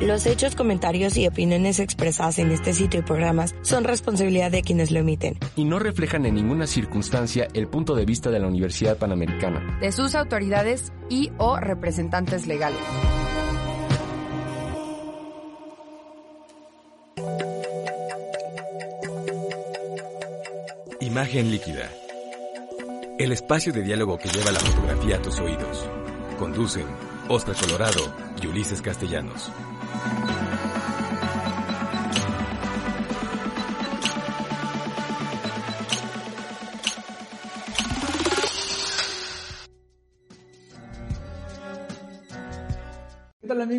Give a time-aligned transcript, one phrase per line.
[0.00, 4.90] Los hechos, comentarios y opiniones expresadas en este sitio y programas son responsabilidad de quienes
[4.90, 5.38] lo emiten.
[5.54, 9.78] Y no reflejan en ninguna circunstancia el punto de vista de la Universidad Panamericana.
[9.80, 12.80] De sus autoridades y o representantes legales.
[21.00, 21.88] Imagen líquida.
[23.18, 25.86] El espacio de diálogo que lleva la fotografía a tus oídos.
[26.38, 26.86] Conducen
[27.28, 29.50] Oscar Colorado y Ulises Castellanos.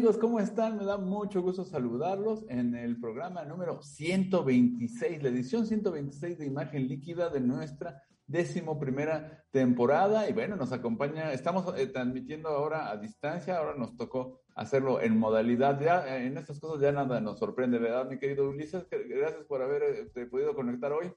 [0.06, 0.22] Amigos?
[0.22, 0.78] ¿Cómo están?
[0.78, 6.88] Me da mucho gusto saludarlos en el programa número 126, la edición 126 de Imagen
[6.88, 10.30] Líquida de nuestra décimo primera temporada.
[10.30, 15.18] Y bueno, nos acompaña, estamos eh, transmitiendo ahora a distancia, ahora nos tocó hacerlo en
[15.18, 15.82] modalidad.
[15.82, 18.86] Ya eh, en estas cosas ya nada nos sorprende, ¿verdad, mi querido Ulises?
[18.92, 21.12] Gracias por haber eh, podido conectar hoy.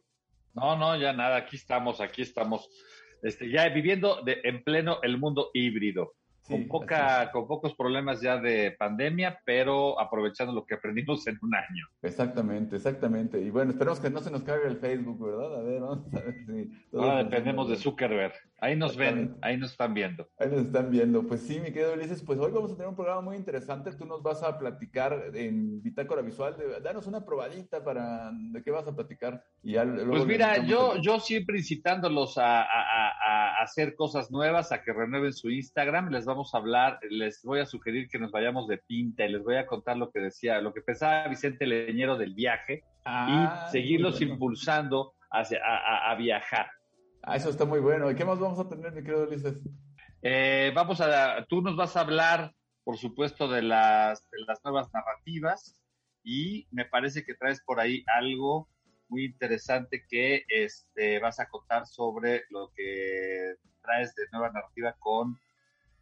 [0.54, 2.70] No, no, ya nada, aquí estamos, aquí estamos,
[3.22, 6.14] este, ya viviendo de, en pleno el mundo híbrido
[6.48, 11.54] con, poca, con pocos problemas ya de pandemia, pero aprovechando lo que aprendimos en un
[11.54, 11.86] año.
[12.02, 13.40] Exactamente, exactamente.
[13.40, 15.60] Y bueno, esperemos que no se nos caiga el Facebook, ¿verdad?
[15.60, 16.70] A ver, vamos a ver si...
[16.96, 18.34] Ahora dependemos de Zuckerberg.
[18.60, 20.28] Ahí nos ven, ahí nos están viendo.
[20.36, 21.22] Ahí nos están viendo.
[21.22, 23.92] Pues sí, mi querido Ulises, pues hoy vamos a tener un programa muy interesante.
[23.92, 26.56] Tú nos vas a platicar en Bitácora Visual.
[26.56, 29.44] De, danos una probadita para de qué vas a platicar.
[29.62, 34.92] Y pues mira, yo, yo siempre incitándolos a, a, a, hacer cosas nuevas, a que
[34.92, 36.10] renueven su Instagram.
[36.10, 39.42] Les vamos a hablar, les voy a sugerir que nos vayamos de pinta y les
[39.42, 43.68] voy a contar lo que decía, lo que pensaba Vicente Leñero del viaje y ah,
[43.70, 46.68] seguirlos impulsando hacia, a viajar.
[47.22, 48.10] Ah, eso está muy bueno.
[48.10, 49.62] ¿Y qué más vamos a tener, mi querido Ulises?
[50.22, 54.88] Eh, vamos a, tú nos vas a hablar, por supuesto, de las, de las nuevas
[54.92, 55.80] narrativas
[56.22, 58.68] y me parece que traes por ahí algo
[59.08, 65.38] muy interesante que este, vas a contar sobre lo que traes de nueva narrativa con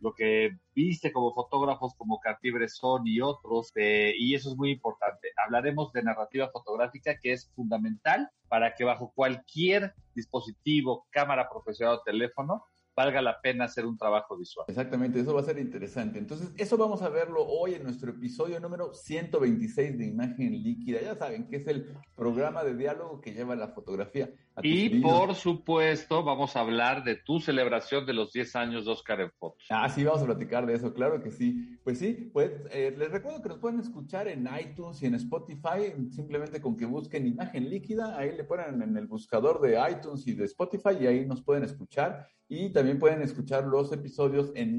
[0.01, 4.71] lo que viste como fotógrafos como Cartier Bresson y otros, eh, y eso es muy
[4.71, 5.29] importante.
[5.45, 12.03] Hablaremos de narrativa fotográfica que es fundamental para que bajo cualquier dispositivo, cámara profesional o
[12.03, 12.65] teléfono,
[12.97, 14.65] valga la pena hacer un trabajo visual.
[14.69, 16.19] Exactamente, eso va a ser interesante.
[16.19, 21.03] Entonces, eso vamos a verlo hoy en nuestro episodio número 126 de Imagen Líquida.
[21.03, 24.31] Ya saben que es el programa de diálogo que lleva la fotografía.
[24.63, 29.21] Y por supuesto, vamos a hablar de tu celebración de los 10 años de Oscar
[29.21, 29.67] en Fotos.
[29.71, 31.79] Ah, sí, vamos a platicar de eso, claro que sí.
[31.85, 35.93] Pues sí, pues eh, les recuerdo que nos pueden escuchar en iTunes y en Spotify,
[36.11, 40.35] simplemente con que busquen Imagen Líquida, ahí le ponen en el buscador de iTunes y
[40.35, 44.79] de Spotify y ahí nos pueden escuchar y también pueden escuchar los episodios en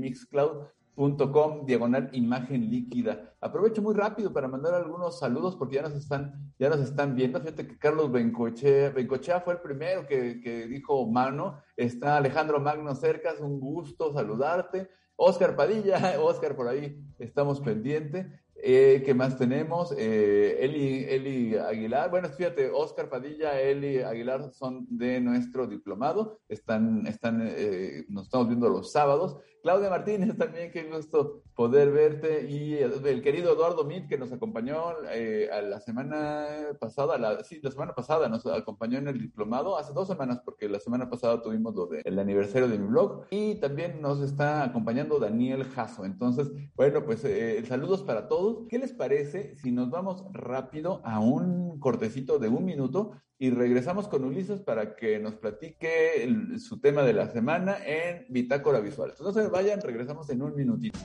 [0.97, 3.33] mixcloud.com diagonal imagen líquida.
[3.39, 7.39] Aprovecho muy rápido para mandar algunos saludos porque ya nos están, ya nos están viendo.
[7.39, 11.61] Fíjate que Carlos Bencochea, Bencochea fue el primero que, que dijo mano.
[11.75, 14.89] Está Alejandro Magno Cercas, un gusto saludarte.
[15.15, 18.27] Oscar Padilla, Oscar por ahí estamos pendientes.
[18.59, 19.93] Eh, ¿Qué más tenemos?
[19.95, 22.09] Eh, Eli, Eli Aguilar.
[22.09, 26.39] Bueno, fíjate, Oscar Padilla, Eli Aguilar son de nuestro diplomado.
[26.49, 29.37] Están, están, eh, nos estamos viendo los sábados.
[29.61, 32.49] Claudia Martínez también, qué gusto poder verte.
[32.49, 36.47] Y el querido Eduardo Mit, que nos acompañó eh, a la semana
[36.79, 40.69] pasada, la, sí, la semana pasada nos acompañó en el diplomado, hace dos semanas, porque
[40.69, 43.25] la semana pasada tuvimos lo del aniversario de mi blog.
[43.29, 46.05] Y también nos está acompañando Daniel Jasso.
[46.05, 48.67] Entonces, bueno, pues eh, saludos para todos.
[48.69, 54.07] ¿Qué les parece si nos vamos rápido a un cortecito de un minuto y regresamos
[54.07, 56.27] con Ulises para que nos platique
[56.59, 59.11] su tema de la semana en Bitácora Visual.
[59.11, 60.99] Entonces, no se vayan, regresamos en un minutito.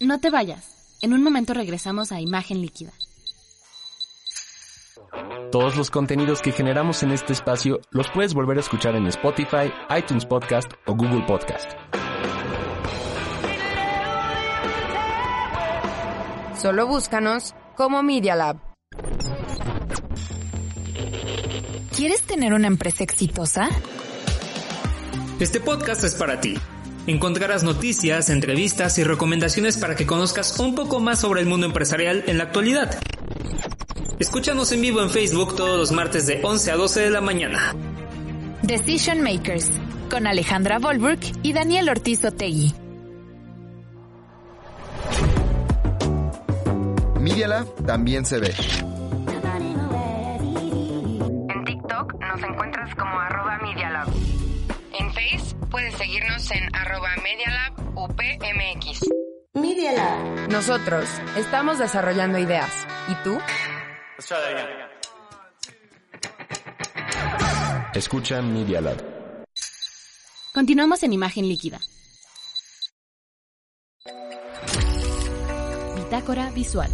[0.00, 0.98] No te vayas.
[1.00, 2.92] En un momento regresamos a Imagen Líquida.
[5.52, 9.70] Todos los contenidos que generamos en este espacio los puedes volver a escuchar en Spotify,
[9.96, 11.72] iTunes Podcast o Google Podcast.
[16.62, 18.56] Solo búscanos como Media Lab.
[21.96, 23.68] ¿Quieres tener una empresa exitosa?
[25.40, 26.54] Este podcast es para ti.
[27.08, 32.22] Encontrarás noticias, entrevistas y recomendaciones para que conozcas un poco más sobre el mundo empresarial
[32.28, 32.96] en la actualidad.
[34.20, 37.74] Escúchanos en vivo en Facebook todos los martes de 11 a 12 de la mañana.
[38.62, 39.68] Decision Makers,
[40.08, 42.72] con Alejandra Volberg y Daniel Ortiz Otegui.
[47.42, 48.54] Media Lab también se ve.
[51.48, 54.06] En TikTok nos encuentras como arroba Media Lab.
[54.96, 59.00] En Face puedes seguirnos en arroba Media Lab UPMX.
[59.54, 60.52] Media Lab.
[60.52, 62.86] Nosotros estamos desarrollando ideas.
[63.08, 63.36] ¿Y tú?
[67.92, 69.02] Escucha Media Lab.
[70.54, 71.80] Continuamos en imagen líquida.
[75.96, 76.90] Bitácora visual.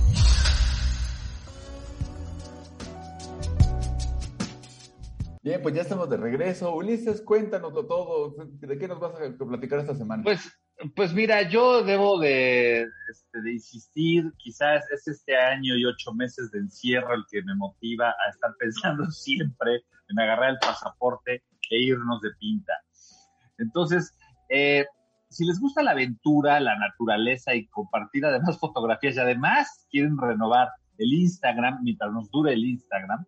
[5.48, 6.74] Bien, pues ya estamos de regreso.
[6.74, 8.34] Ulises, cuéntanoslo todo.
[8.36, 10.22] ¿De qué nos vas a platicar esta semana?
[10.22, 10.46] Pues,
[10.94, 16.58] pues mira, yo debo de, este, insistir, quizás es este año y ocho meses de
[16.58, 22.20] encierro el que me motiva a estar pensando siempre en agarrar el pasaporte e irnos
[22.20, 22.74] de pinta.
[23.56, 24.14] Entonces,
[24.50, 24.84] eh,
[25.30, 30.68] si les gusta la aventura, la naturaleza y compartir además fotografías y además quieren renovar
[30.98, 33.24] el Instagram mientras nos dure el Instagram,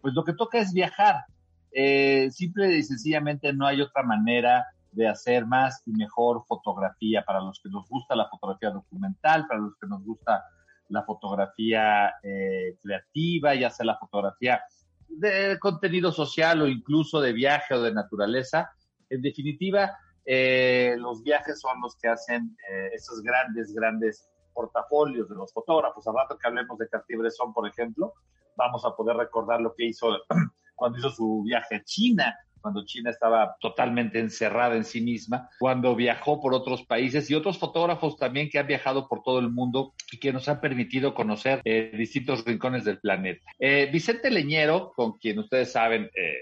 [0.00, 1.26] pues lo que toca es viajar.
[1.72, 7.40] Eh, simple y sencillamente no hay otra manera de hacer más y mejor fotografía para
[7.40, 10.44] los que nos gusta la fotografía documental, para los que nos gusta
[10.88, 14.62] la fotografía eh, creativa, ya sea la fotografía
[15.08, 18.70] de contenido social o incluso de viaje o de naturaleza.
[19.10, 22.56] En definitiva, eh, los viajes son los que hacen
[22.92, 24.28] esos grandes, grandes
[24.58, 26.06] portafolios de los fotógrafos.
[26.08, 28.14] A rato que hablemos de Cartier-Bresson, por ejemplo,
[28.56, 30.08] vamos a poder recordar lo que hizo
[30.78, 35.94] cuando hizo su viaje a China, cuando China estaba totalmente encerrada en sí misma, cuando
[35.94, 39.94] viajó por otros países y otros fotógrafos también que han viajado por todo el mundo
[40.12, 43.44] y que nos han permitido conocer eh, distintos rincones del planeta.
[43.58, 46.32] Eh, Vicente Leñero, con quien ustedes saben, eh,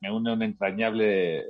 [0.00, 1.44] me une un entrañable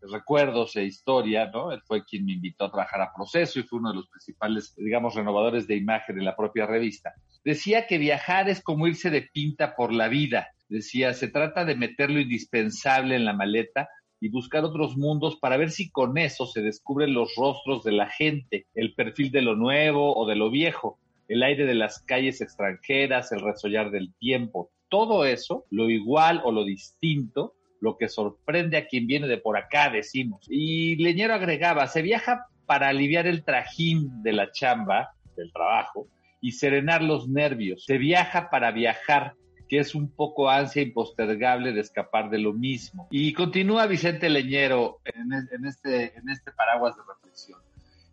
[0.00, 1.72] recuerdos e historia, ¿no?
[1.72, 4.74] Él fue quien me invitó a trabajar a Proceso y fue uno de los principales,
[4.76, 7.14] digamos, renovadores de imagen de la propia revista.
[7.44, 10.48] Decía que viajar es como irse de pinta por la vida.
[10.68, 13.88] Decía, se trata de meter lo indispensable en la maleta
[14.20, 18.08] y buscar otros mundos para ver si con eso se descubren los rostros de la
[18.08, 20.98] gente, el perfil de lo nuevo o de lo viejo,
[21.28, 24.70] el aire de las calles extranjeras, el resollar del tiempo.
[24.88, 29.56] Todo eso, lo igual o lo distinto, lo que sorprende a quien viene de por
[29.56, 30.46] acá, decimos.
[30.48, 36.08] Y Leñero agregaba, se viaja para aliviar el trajín de la chamba, del trabajo,
[36.40, 37.84] y serenar los nervios.
[37.84, 39.34] Se viaja para viajar,
[39.68, 43.08] que es un poco ansia impostergable de escapar de lo mismo.
[43.10, 47.60] Y continúa Vicente Leñero en, este, en este paraguas de reflexión.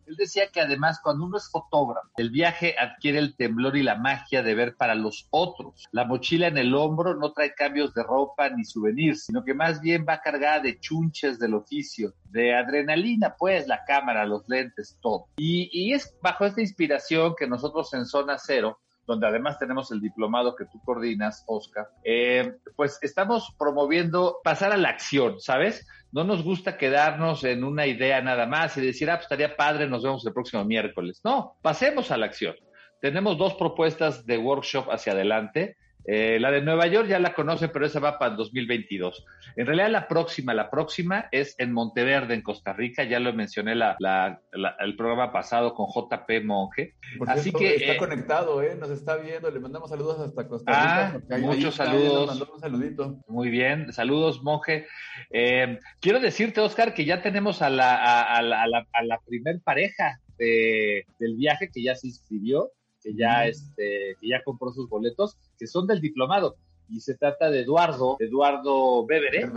[0.08, 3.96] Él decía que además cuando uno es fotógrafo, el viaje adquiere el temblor y la
[3.96, 5.88] magia de ver para los otros.
[5.92, 9.82] La mochila en el hombro no trae cambios de ropa ni souvenirs, sino que más
[9.82, 15.26] bien va cargada de chunches del oficio, de adrenalina, pues la cámara, los lentes, todo.
[15.38, 20.02] Y, y es bajo esta inspiración que nosotros en Zona Cero donde además tenemos el
[20.02, 25.88] diplomado que tú coordinas, Oscar, eh, pues estamos promoviendo pasar a la acción, ¿sabes?
[26.12, 29.88] No nos gusta quedarnos en una idea nada más y decir, ah, pues estaría padre,
[29.88, 31.22] nos vemos el próximo miércoles.
[31.24, 32.56] No, pasemos a la acción.
[33.02, 35.78] Tenemos dos propuestas de workshop hacia adelante.
[36.08, 39.26] Eh, la de Nueva York ya la conocen, pero esa va para el 2022.
[39.56, 43.04] En realidad la próxima, la próxima es en Monteverde, en Costa Rica.
[43.04, 44.42] Ya lo mencioné la, la,
[44.80, 46.96] el programa pasado con JP Monge.
[47.28, 48.76] Así que está eh, conectado, ¿eh?
[48.76, 49.50] nos está viendo.
[49.50, 51.22] Le mandamos saludos hasta Costa Rica.
[51.32, 52.50] Ah, muchos saludos.
[52.54, 53.18] un saludito.
[53.28, 54.88] Muy bien, saludos Monje.
[55.32, 61.70] Eh, quiero decirte, Oscar, que ya tenemos a la, a, primer pareja de, del viaje
[61.74, 62.72] que ya se inscribió
[63.06, 66.56] que ya, este, que ya compró sus boletos, que son del diplomado.
[66.90, 69.48] Y se trata de Eduardo, Eduardo Bebere,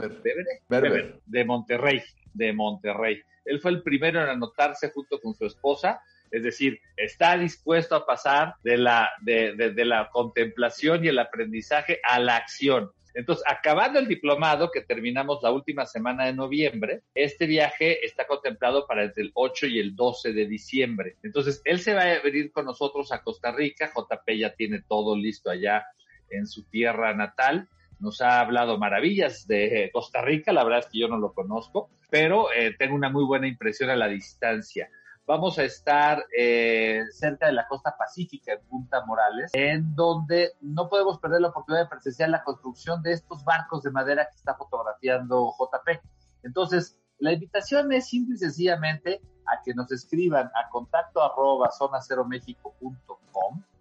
[1.26, 2.02] de Monterrey,
[2.34, 3.22] de Monterrey.
[3.46, 6.00] Él fue el primero en anotarse junto con su esposa,
[6.30, 12.00] es decir, está dispuesto a pasar de la, de, de la contemplación y el aprendizaje
[12.06, 12.90] a la acción.
[13.14, 18.86] Entonces, acabando el diplomado, que terminamos la última semana de noviembre, este viaje está contemplado
[18.86, 21.16] para entre el 8 y el 12 de diciembre.
[21.22, 23.90] Entonces, él se va a venir con nosotros a Costa Rica.
[23.94, 25.84] JP ya tiene todo listo allá
[26.30, 27.68] en su tierra natal.
[28.00, 31.90] Nos ha hablado maravillas de Costa Rica, la verdad es que yo no lo conozco,
[32.10, 34.88] pero eh, tengo una muy buena impresión a la distancia
[35.28, 40.88] vamos a estar eh, cerca de la costa pacífica en Punta Morales, en donde no
[40.88, 44.54] podemos perder la oportunidad de presenciar la construcción de estos barcos de madera que está
[44.54, 46.00] fotografiando JP.
[46.44, 51.68] Entonces, la invitación es simple y sencillamente a que nos escriban a contacto arroba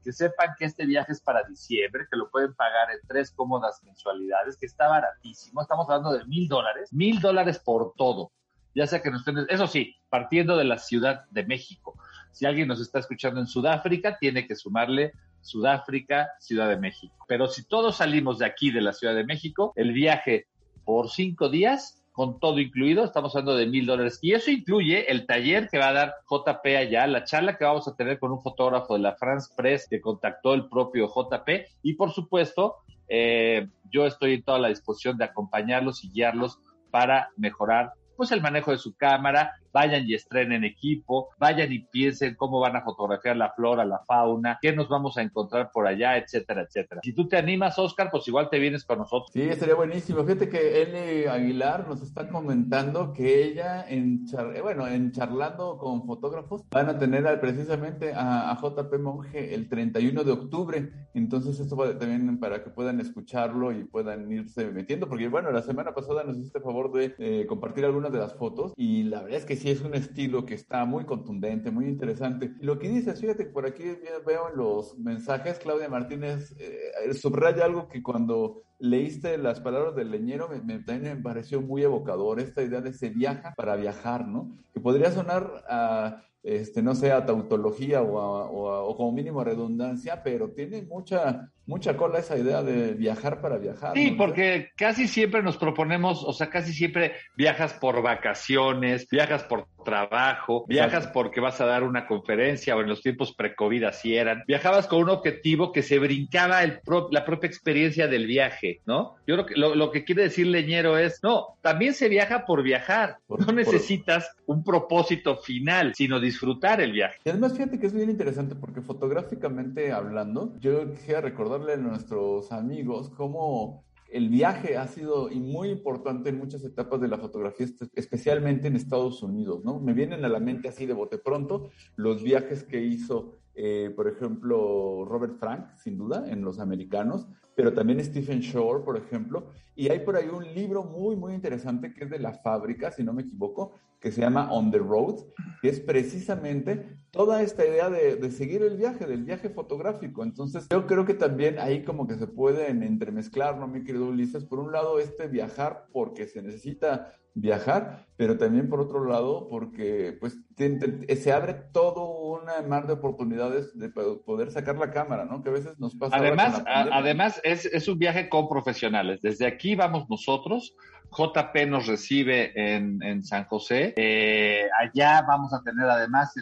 [0.04, 3.82] que sepan que este viaje es para diciembre, que lo pueden pagar en tres cómodas
[3.84, 5.62] mensualidades, que está baratísimo.
[5.62, 8.32] Estamos hablando de mil dólares, mil dólares por todo.
[8.78, 11.98] Ya sea que nos estén, eso sí, partiendo de la Ciudad de México.
[12.32, 17.26] Si alguien nos está escuchando en Sudáfrica, tiene que sumarle Sudáfrica, Ciudad de México.
[17.28, 20.46] Pero si todos salimos de aquí, de la Ciudad de México, el viaje
[20.86, 24.20] por cinco días, con todo incluido, estamos hablando de mil dólares.
[24.22, 27.88] Y eso incluye el taller que va a dar JP allá, la charla que vamos
[27.88, 31.50] a tener con un fotógrafo de la France Press que contactó el propio JP.
[31.82, 32.76] Y por supuesto,
[33.10, 36.60] eh, yo estoy en toda la disposición de acompañarlos y guiarlos
[36.92, 42.34] para mejorar pues el manejo de su cámara, vayan y estrenen equipo, vayan y piensen
[42.34, 46.18] cómo van a fotografiar la flora, la fauna, qué nos vamos a encontrar por allá,
[46.18, 47.02] etcétera, etcétera.
[47.04, 49.30] Si tú te animas, Oscar, pues igual te vienes con nosotros.
[49.32, 50.24] Sí, estaría buenísimo.
[50.24, 56.08] Fíjate que Eli Aguilar nos está comentando que ella, en eh, bueno, en charlando con
[56.08, 60.92] fotógrafos, van a tener precisamente a, JP Monge el 31 de octubre.
[61.14, 65.62] Entonces, esto va también para que puedan escucharlo y puedan irse metiendo, porque bueno, la
[65.62, 69.38] semana pasada nos hiciste favor de eh, compartir algunas de las fotos y la verdad
[69.38, 72.54] es que sí es un estilo que está muy contundente, muy interesante.
[72.62, 73.84] Lo que dices, fíjate, por aquí
[74.26, 80.12] veo en los mensajes, Claudia Martínez eh, subraya algo que cuando leíste las palabras del
[80.12, 84.56] leñero me, también me pareció muy evocador, esta idea de se viaja para viajar, ¿no?
[84.74, 90.82] Que podría sonar a este, no sé, a tautología o, como mínimo redundancia, pero tiene
[90.84, 93.94] mucha, mucha cola esa idea de viajar para viajar.
[93.94, 99.68] Sí, porque casi siempre nos proponemos, o sea, casi siempre viajas por vacaciones, viajas por
[99.88, 104.44] trabajo, viajas porque vas a dar una conferencia o en los tiempos pre-COVID así eran.
[104.46, 106.82] Viajabas con un objetivo que se brincaba el
[107.12, 109.16] la propia experiencia del viaje, ¿no?
[109.26, 113.18] Yo creo que lo, que quiere decir Leñero es, no, también se viaja por viajar.
[113.30, 117.18] no necesitas un propósito final, sino disfrutar el viaje.
[117.24, 121.22] Y además, fíjate que es bien interesante porque fotográficamente hablando, yo quisiera
[121.58, 127.08] recordarle a nuestros amigos cómo el viaje ha sido muy importante en muchas etapas de
[127.08, 129.80] la fotografía, especialmente en Estados Unidos, ¿no?
[129.80, 134.08] Me vienen a la mente así de bote pronto los viajes que hizo, eh, por
[134.08, 139.48] ejemplo, Robert Frank, sin duda, en Los Americanos, pero también Stephen Shore, por ejemplo.
[139.76, 143.04] Y hay por ahí un libro muy, muy interesante que es de la fábrica, si
[143.04, 143.74] no me equivoco,
[144.08, 145.26] que se llama On the Road,
[145.62, 150.24] que es precisamente toda esta idea de, seguir el viaje, del viaje fotográfico.
[150.24, 154.46] Entonces, yo creo que también ahí como que se pueden entremezclar, ¿no, mi querido Ulises?
[154.46, 160.18] Por un lado, este viajar porque se necesita viajar, pero también por otro lado porque
[160.20, 165.44] pues se abre todo un mar de oportunidades de poder sacar la cámara, ¿no?
[165.44, 166.16] Que a veces nos pasa.
[166.16, 169.22] Además, además es, es, un viaje con profesionales.
[169.22, 170.76] Desde aquí vamos nosotros.
[171.18, 173.94] JP nos recibe en, en San José.
[173.98, 176.34] Eh, allá vamos a tener además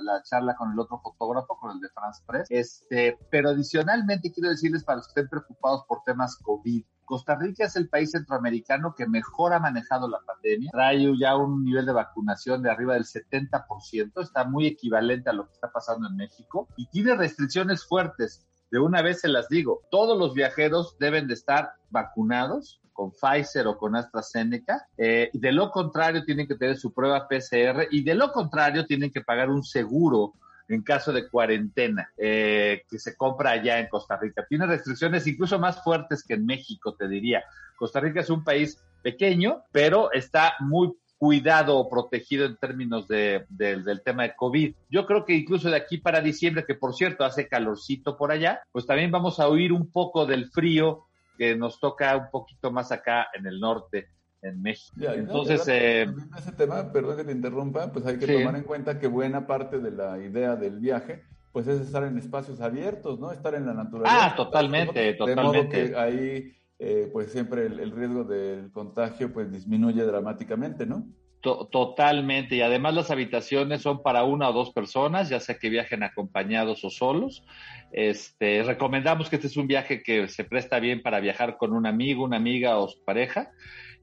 [0.00, 2.46] la, charla con el otro fotógrafo, con el de France Press.
[2.50, 7.64] Este, pero adicionalmente quiero decirles para los que estén preocupados por temas COVID, Costa Rica
[7.64, 10.70] es el país centroamericano que mejor ha manejado la pandemia.
[10.70, 15.46] Trae ya un nivel de vacunación de arriba del 70%, está muy equivalente a lo
[15.46, 18.46] que está pasando en México y tiene restricciones fuertes.
[18.70, 23.64] De una vez se las digo, todos los viajeros deben de estar vacunados con Pfizer
[23.68, 24.88] o con AstraZeneca.
[24.96, 29.12] Eh, de lo contrario, tienen que tener su prueba PCR y de lo contrario, tienen
[29.12, 30.34] que pagar un seguro
[30.66, 34.44] en caso de cuarentena eh, que se compra allá en Costa Rica.
[34.48, 37.44] Tiene restricciones incluso más fuertes que en México, te diría.
[37.76, 43.46] Costa Rica es un país pequeño, pero está muy cuidado o protegido en términos de,
[43.48, 44.74] del tema de COVID.
[44.90, 48.60] Yo creo que incluso de aquí para diciembre, que por cierto hace calorcito por allá,
[48.72, 51.07] pues también vamos a oír un poco del frío
[51.38, 54.08] que nos toca un poquito más acá en el norte
[54.42, 54.96] en México.
[55.00, 59.06] Entonces, eh, ese tema, perdón que te interrumpa, pues hay que tomar en cuenta que
[59.06, 63.32] buena parte de la idea del viaje, pues es estar en espacios abiertos, ¿no?
[63.32, 64.26] Estar en la naturaleza.
[64.26, 65.82] Ah, totalmente, totalmente.
[65.82, 71.06] De que ahí, eh, pues siempre el, riesgo del contagio, pues disminuye dramáticamente, ¿no?
[71.40, 72.56] totalmente.
[72.56, 76.84] Y además las habitaciones son para una o dos personas, ya sea que viajen acompañados
[76.84, 77.44] o solos.
[77.90, 81.86] Este, recomendamos que este es un viaje que se presta bien para viajar con un
[81.86, 83.50] amigo, una amiga o su pareja.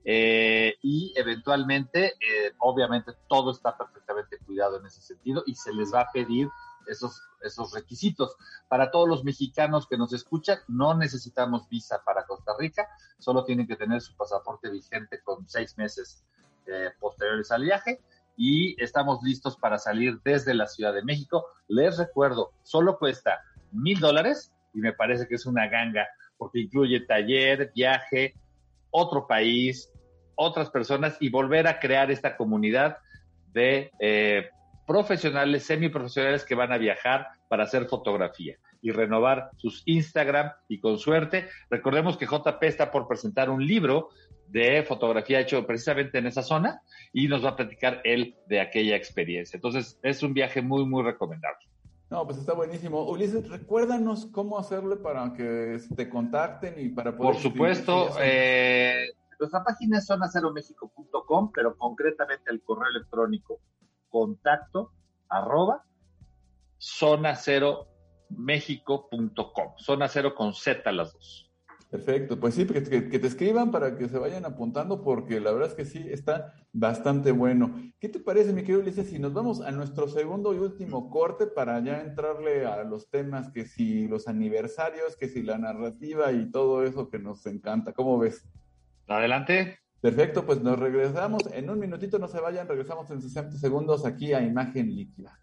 [0.04, 5.94] Eh, y eventualmente, eh, obviamente, todo está perfectamente cuidado en ese sentido y se les
[5.94, 6.48] va a pedir
[6.88, 8.36] esos, esos requisitos.
[8.68, 12.88] Para todos los mexicanos que nos escuchan, no necesitamos visa para Costa Rica,
[13.18, 16.24] solo tienen que tener su pasaporte vigente con seis meses
[16.68, 18.02] eh, posteriores al viaje
[18.38, 21.46] y estamos listos para salir desde la Ciudad de México.
[21.68, 23.42] Les recuerdo, solo cuesta
[23.72, 26.08] mil dólares y me parece que es una ganga
[26.38, 28.36] porque incluye taller, viaje,
[28.92, 29.92] otro país,
[30.36, 32.98] otras personas y volver a crear esta comunidad
[33.54, 34.50] de eh,
[34.86, 38.58] profesionales, semiprofesionales que van a viajar para hacer fotografía.
[38.82, 41.48] y renovar sus Instagram y con suerte.
[41.72, 44.10] Recordemos que JP está por presentar un libro
[44.48, 46.82] de fotografía hecho precisamente en esa zona
[47.12, 49.58] y nos va a platicar él de aquella experiencia.
[49.58, 51.66] Entonces es un viaje muy, muy recomendable.
[52.10, 53.10] No, pues está buenísimo.
[53.10, 57.34] Ulises, recuérdanos cómo hacerle para que te contacten y para poder...
[57.34, 59.08] Por supuesto, eh,
[59.40, 63.60] nuestra página es zonaceromexico.com, pero concretamente el correo electrónico
[64.10, 64.92] contacto
[65.30, 65.84] arroba
[66.80, 69.74] zonaceromexico.com.
[69.78, 71.45] Zona cero con Z las dos.
[71.90, 75.70] Perfecto, pues sí, que, que, te escriban para que se vayan apuntando porque la verdad
[75.70, 77.76] es que sí, está bastante bueno.
[78.00, 81.48] ¿Qué te parece, mi querido Ulises, si nos vamos a nuestro segundo y último corte
[81.48, 86.52] para ya entrarle a los temas que si los aniversarios, que si la narrativa y
[86.52, 87.94] todo eso que nos encanta?
[87.94, 88.46] ¿Cómo ves?
[89.08, 89.80] Adelante.
[90.02, 91.44] Perfecto, pues nos regresamos.
[91.54, 95.40] En un minutito no se vayan, regresamos en 60 segundos aquí a Imagen Líquida.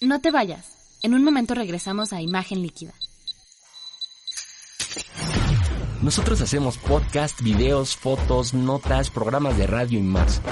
[0.00, 0.76] No te vayas.
[1.02, 2.92] En un momento regresamos a Imagen Líquida.
[6.02, 10.42] Nosotros hacemos podcast, videos, fotos, notas, programas de radio y más.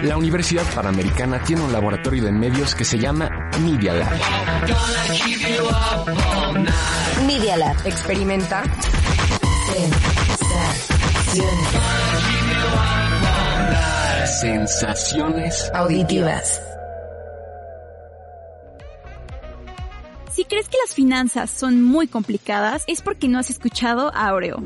[0.03, 3.31] La Universidad Panamericana tiene un laboratorio de medios que se llama
[3.61, 4.13] Media Lab.
[7.29, 7.77] Media Lab.
[7.87, 8.65] Experimenta.
[14.41, 16.61] Sensaciones auditivas.
[20.33, 24.61] Si crees que las finanzas son muy complicadas, es porque no has escuchado a Aureo.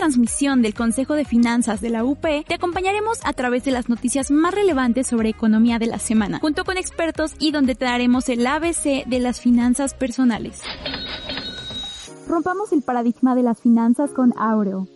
[0.00, 4.30] Transmisión del Consejo de Finanzas de la UP, te acompañaremos a través de las noticias
[4.30, 8.46] más relevantes sobre economía de la semana, junto con expertos y donde te daremos el
[8.46, 10.62] ABC de las finanzas personales.
[12.26, 14.88] Rompamos el paradigma de las finanzas con Aureo.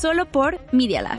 [0.00, 1.18] Solo por Media Lab.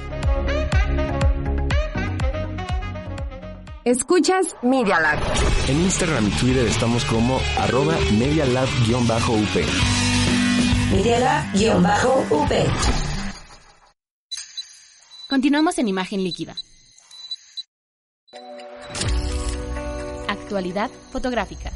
[3.86, 5.20] Escuchas Media Lab.
[5.68, 9.99] En Instagram y Twitter estamos como arroba medialab-up.
[10.92, 12.50] Medialab-up.
[15.30, 16.56] Continuamos en imagen líquida.
[20.28, 21.72] Actualidad fotográfica.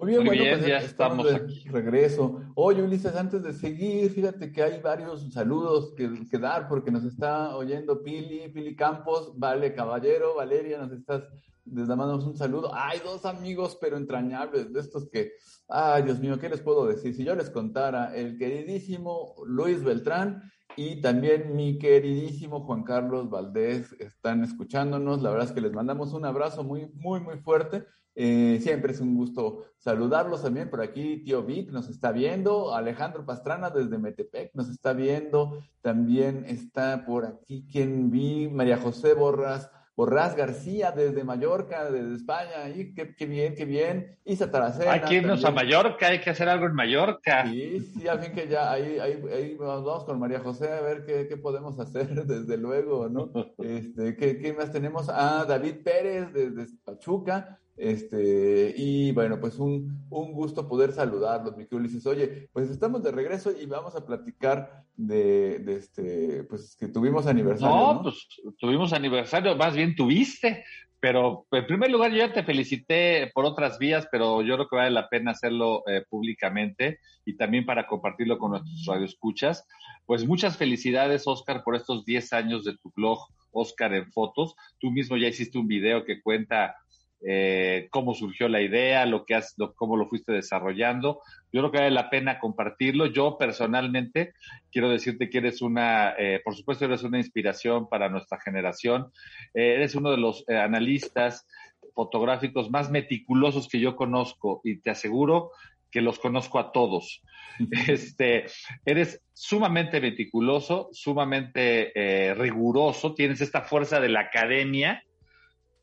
[0.00, 1.68] Muy bien, bueno, pues ya estamos de aquí.
[1.68, 2.40] regreso.
[2.56, 7.04] Oye, Ulises, antes de seguir, fíjate que hay varios saludos que, que, dar porque nos
[7.04, 11.22] está oyendo Pili, Pili Campos, Vale Caballero, Valeria, nos estás,
[11.64, 12.74] les mandamos un saludo.
[12.74, 15.32] Hay dos amigos, pero entrañables, de estos que,
[15.70, 17.14] ay, Dios mío, ¿qué les puedo decir?
[17.14, 20.42] Si yo les contara, el queridísimo Luis Beltrán
[20.76, 25.22] y también mi queridísimo Juan Carlos Valdés están escuchándonos.
[25.22, 27.84] La verdad es que les mandamos un abrazo muy, muy, muy fuerte
[28.16, 31.22] eh, siempre es un gusto saludarlos también por aquí.
[31.24, 32.74] Tío Vic nos está viendo.
[32.74, 35.62] Alejandro Pastrana desde Metepec nos está viendo.
[35.80, 39.70] También está por aquí quien vi, María José Borras.
[40.00, 44.16] Borras García desde Mallorca, desde España, y qué, bien, qué bien.
[44.24, 44.92] Isa Taracena.
[44.92, 47.44] Hay que irnos a Mallorca, hay que hacer algo en Mallorca.
[47.44, 51.04] Sí, sí, al fin que ya ahí, ahí, ahí vamos con María José a ver
[51.04, 53.30] qué, qué podemos hacer, desde luego, ¿no?
[53.58, 55.10] Este, ¿qué, ¿Qué más tenemos?
[55.10, 61.66] Ah, David Pérez desde Pachuca, este, y bueno, pues un, un gusto poder saludarlos, mi
[61.70, 62.06] Ulises.
[62.06, 67.26] Oye, pues estamos de regreso y vamos a platicar de, de este, pues que tuvimos
[67.26, 67.74] aniversario.
[67.74, 70.62] No, pues tuvimos aniversario, más bien tuviste,
[71.00, 74.76] pero en primer lugar yo ya te felicité por otras vías, pero yo creo que
[74.76, 79.66] vale la pena hacerlo eh, públicamente y también para compartirlo con nuestros radioescuchas.
[80.04, 83.20] Pues muchas felicidades, Oscar, por estos 10 años de tu blog,
[83.52, 84.54] Oscar en Fotos.
[84.78, 86.76] Tú mismo ya hiciste un video que cuenta
[87.22, 91.20] eh, cómo surgió la idea, lo que has, lo, cómo lo fuiste desarrollando.
[91.52, 93.06] Yo creo que vale la pena compartirlo.
[93.06, 94.32] Yo personalmente
[94.72, 99.12] quiero decirte que eres una, eh, por supuesto, eres una inspiración para nuestra generación.
[99.52, 101.46] Eh, eres uno de los analistas
[101.94, 105.50] fotográficos más meticulosos que yo conozco y te aseguro
[105.90, 107.22] que los conozco a todos.
[107.88, 108.46] Este,
[108.86, 111.92] eres sumamente meticuloso, sumamente
[112.34, 115.04] riguroso, tienes esta fuerza de la academia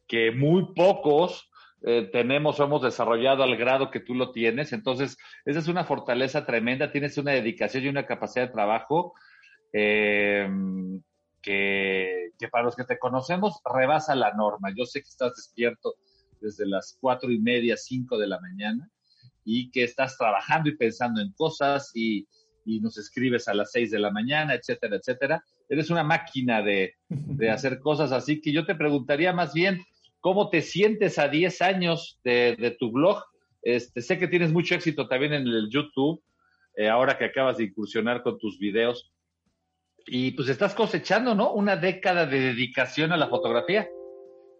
[0.07, 1.49] que muy pocos
[1.83, 4.73] eh, tenemos o hemos desarrollado al grado que tú lo tienes.
[4.73, 9.13] Entonces, esa es una fortaleza tremenda, tienes una dedicación y una capacidad de trabajo
[9.73, 10.49] eh,
[11.41, 14.73] que, para los que te conocemos rebasa la norma.
[14.75, 15.95] Yo sé que estás despierto
[16.41, 18.89] desde las cuatro y media, cinco de la mañana,
[19.43, 22.27] y que estás trabajando y pensando en cosas y,
[22.65, 25.43] y nos escribes a las seis de la mañana, etcétera, etcétera.
[25.69, 29.81] Eres una máquina de, de hacer cosas, así que yo te preguntaría más bien,
[30.21, 33.23] ¿cómo te sientes a 10 años de, tu blog?
[33.61, 36.21] Este, sé que tienes mucho éxito también en el YouTube,
[36.75, 39.11] eh, ahora que acabas de incursionar con tus videos.
[40.05, 41.53] Y pues estás cosechando, ¿no?
[41.53, 43.89] Una década de dedicación a la fotografía.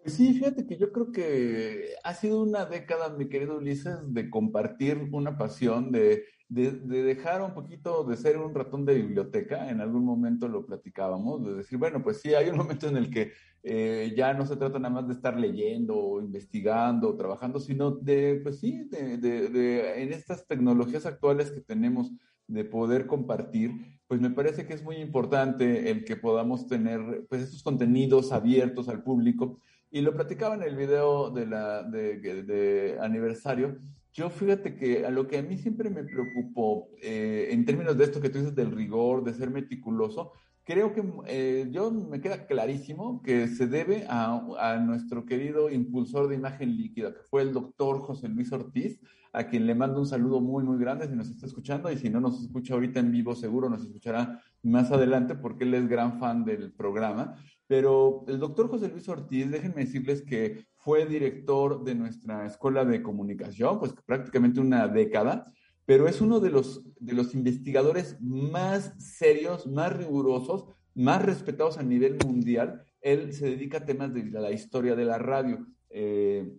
[0.04, 4.30] Pues sí, fíjate que yo creo que ha sido una década, mi querido Ulises, de
[4.30, 9.70] compartir una pasión, de, de, dejar un poquito de ser un ratón de biblioteca.
[9.70, 13.10] En algún momento lo platicábamos, de decir, bueno, pues sí, hay un momento en el
[13.10, 13.32] que
[13.64, 17.92] eh, ya no se trata nada más de estar leyendo o investigando o trabajando, sino
[17.92, 22.12] de, pues sí, de, de, en estas tecnologías actuales que tenemos
[22.48, 23.72] de poder compartir,
[24.08, 28.88] pues me parece que es muy importante el que podamos tener pues estos contenidos abiertos
[28.88, 29.60] al público
[29.92, 33.78] y lo platicaba en el video de, la, de, aniversario.
[34.18, 38.06] Yo fíjate que a lo que a mí siempre me preocupó, eh, en términos de
[38.06, 40.32] esto que tú dices del rigor, de ser meticuloso,
[40.64, 46.30] creo que eh, yo me queda clarísimo que se debe a, a, nuestro querido impulsor
[46.30, 49.00] de imagen líquida, que fue el doctor José Luis Ortiz,
[49.34, 52.10] a quien le mando un saludo muy, muy grande si nos está escuchando y si
[52.10, 56.20] no nos escucha ahorita en vivo, seguro nos escuchará más adelante porque él es gran
[56.20, 57.36] fan del programa.
[57.68, 63.04] Pero el doctor José Luis Ortiz, déjenme decirles que fue director de nuestra escuela de
[63.04, 65.52] comunicación, pues prácticamente una década,
[65.86, 70.64] pero es uno de los, de los investigadores más serios, más rigurosos,
[70.96, 72.86] más respetados a nivel mundial.
[73.02, 75.68] Él se dedica a temas de la historia de la radio.
[75.90, 76.54] Eh,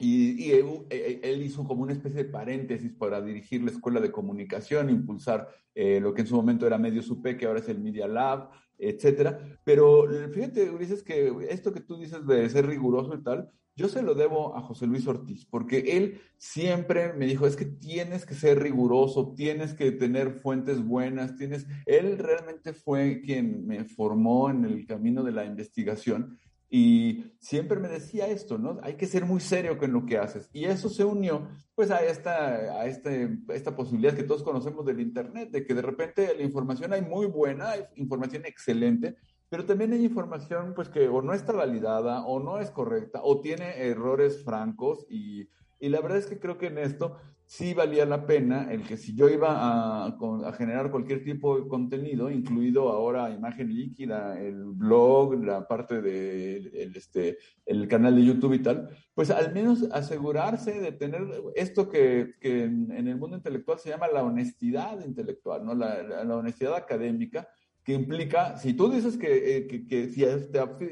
[0.00, 5.46] y, él, hizo como una especie de paréntesis para dirigir la escuela de comunicación, impulsar
[5.72, 8.50] eh, lo que en su momento era Medio Supe, que ahora es el Media Lab,
[8.76, 9.38] etcétera.
[9.62, 14.02] Pero fíjate, Ulises, que esto que tú dices de ser riguroso y tal, yo se
[14.02, 18.34] lo debo a José Luis Ortiz, porque él siempre me dijo, es que tienes que
[18.34, 21.64] ser riguroso, tienes que tener fuentes buenas, tienes...
[21.86, 26.36] Él realmente fue quien me formó en el camino de la investigación
[26.68, 28.80] y siempre me decía esto, ¿no?
[28.82, 30.50] Hay que ser muy serio con lo que haces.
[30.52, 35.00] Y eso se unió, pues, a esta, a este, esta posibilidad que todos conocemos del
[35.00, 39.16] Internet, de que de repente la información hay muy buena, hay información excelente,
[39.48, 43.40] pero también hay información, pues, que o no está validada, o no es correcta, o
[43.40, 45.06] tiene errores francos.
[45.08, 47.16] Y, y la verdad es que creo que en esto
[47.48, 52.30] sí valía la pena el que si yo iba a, generar cualquier tipo de contenido,
[52.30, 58.58] incluido ahora imagen líquida, el blog, la parte de este, el canal de YouTube y
[58.58, 61.22] tal, pues al menos asegurarse de tener
[61.54, 65.74] esto que, que en, el mundo intelectual se llama la honestidad intelectual, ¿no?
[65.74, 67.48] la, la, honestidad académica
[67.88, 70.22] que implica, si tú dices que, eh, que, si,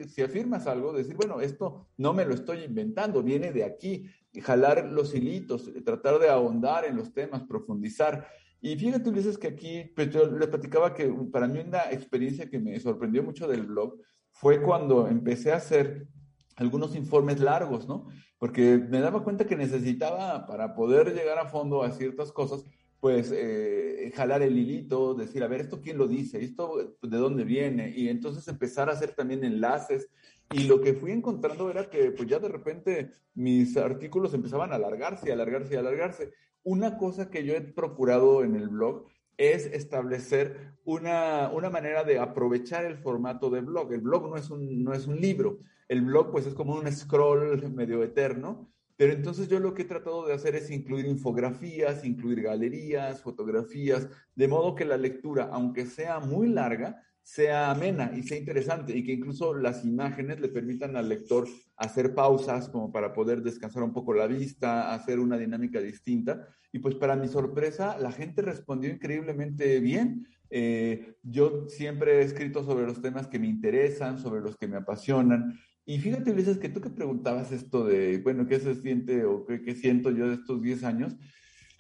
[0.08, 4.06] si, afirmas algo, decir, bueno, esto no me lo estoy inventando, viene de aquí,
[4.40, 8.26] jalar los hilitos, tratar de ahondar en los temas, profundizar.
[8.62, 12.58] Y fíjate, Ulises, que aquí pues, yo le platicaba que para mí una experiencia que
[12.58, 13.98] me sorprendió mucho del blog
[14.30, 16.08] fue cuando empecé a hacer
[16.56, 18.06] algunos informes largos, ¿no?
[18.38, 22.64] Porque me daba cuenta que necesitaba, para poder llegar a fondo a ciertas cosas,
[23.06, 26.42] pues eh, jalar el hilito, decir, a ver, ¿esto quién lo dice?
[26.42, 27.92] ¿Esto de dónde viene?
[27.96, 30.08] Y entonces empezar a hacer también enlaces
[30.52, 34.74] y lo que fui encontrando era que pues ya de repente mis artículos empezaban a
[34.74, 36.32] alargarse, alargarse, alargarse.
[36.64, 42.18] Una cosa que yo he procurado en el blog es establecer una, una manera de
[42.18, 43.92] aprovechar el formato de blog.
[43.92, 46.90] El blog no es, un, no es un libro, el blog pues es como un
[46.90, 52.04] scroll medio eterno, pero entonces yo lo que he tratado de hacer es incluir infografías,
[52.04, 58.22] incluir galerías, fotografías, de modo que la lectura, aunque sea muy larga, sea amena y
[58.22, 63.12] sea interesante y que incluso las imágenes le permitan al lector hacer pausas como para
[63.12, 66.46] poder descansar un poco la vista, hacer una dinámica distinta.
[66.70, 70.28] Y pues para mi sorpresa, la gente respondió increíblemente bien.
[70.50, 74.76] Eh, yo siempre he escrito sobre los temas que me interesan, sobre los que me
[74.76, 75.58] apasionan.
[75.88, 79.76] Y fíjate, Ulises, que tú que preguntabas esto de, bueno, ¿qué se siente o qué,
[79.76, 81.14] siento yo de estos 10 años?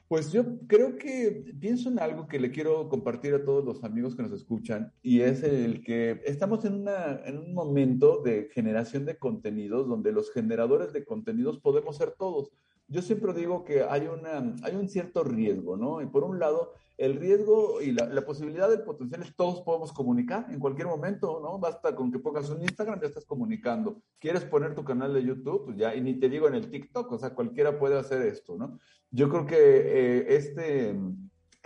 [0.06, 4.14] Pues yo creo que pienso en algo que le quiero compartir a todos los amigos
[4.14, 9.04] que nos escuchan y es el que estamos en, una, en un momento de generación
[9.04, 12.52] de contenidos donde los generadores de contenidos podemos ser todos.
[12.88, 16.00] Yo siempre digo que hay, una, hay un cierto riesgo, ¿no?
[16.00, 20.46] Y por un lado, el riesgo y la, posibilidad del potencial es todos podemos comunicar
[20.50, 21.58] en cualquier momento, ¿no?
[21.58, 24.00] Basta con que pongas un Instagram, ya estás comunicando.
[24.18, 25.66] ¿Quieres poner tu canal de YouTube?
[25.66, 28.56] Pues ya, y ni te digo en el TikTok, o sea, cualquiera puede hacer esto,
[28.56, 28.78] ¿no?
[29.10, 30.96] Yo creo que eh, este,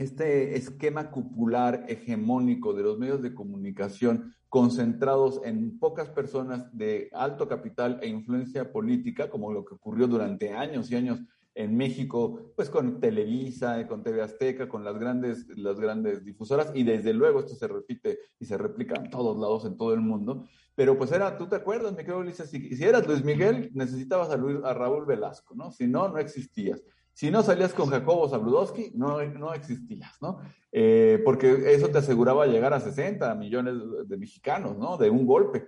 [0.00, 7.46] este esquema cupular hegemónico de los medios de comunicación concentrados en pocas personas de alto
[7.48, 11.20] capital e influencia política, como lo que ocurrió durante años y años
[11.54, 16.82] en México, pues con Televisa, con TV Azteca, con las grandes, las grandes difusoras, y
[16.82, 20.46] desde luego esto se repite y se replica en todos lados, en todo el mundo.
[20.74, 24.30] Pero pues era, tú te acuerdas, mi querido Ulises, si, si eras Luis Miguel, necesitabas
[24.30, 25.70] a, Luis, a Raúl Velasco, ¿no?
[25.70, 26.82] Si no, no existías.
[27.12, 30.40] Si no salías con Jacobo Zabludowski, no, no existías, ¿no?
[30.72, 33.74] Eh, porque eso te aseguraba llegar a 60 millones
[34.06, 34.96] de mexicanos, ¿no?
[34.96, 35.66] De un golpe.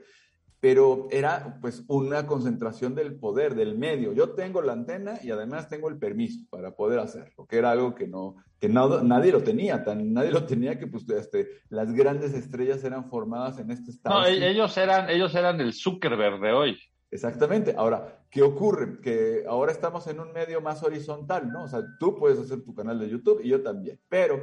[0.60, 4.12] Pero era pues una concentración del poder, del medio.
[4.12, 7.96] Yo tengo la antena y además tengo el permiso para poder hacerlo, que era algo
[7.96, 12.32] que no, que nadie lo tenía, tan, nadie lo tenía que pues este, las grandes
[12.32, 14.20] estrellas eran formadas en este estado.
[14.20, 16.78] No, ellos eran, ellos eran el Zuckerberg de hoy.
[17.12, 17.74] Exactamente.
[17.76, 18.98] Ahora, ¿qué ocurre?
[19.00, 21.64] Que ahora estamos en un medio más horizontal, ¿no?
[21.64, 24.00] O sea, tú puedes hacer tu canal de YouTube y yo también.
[24.08, 24.40] Pero,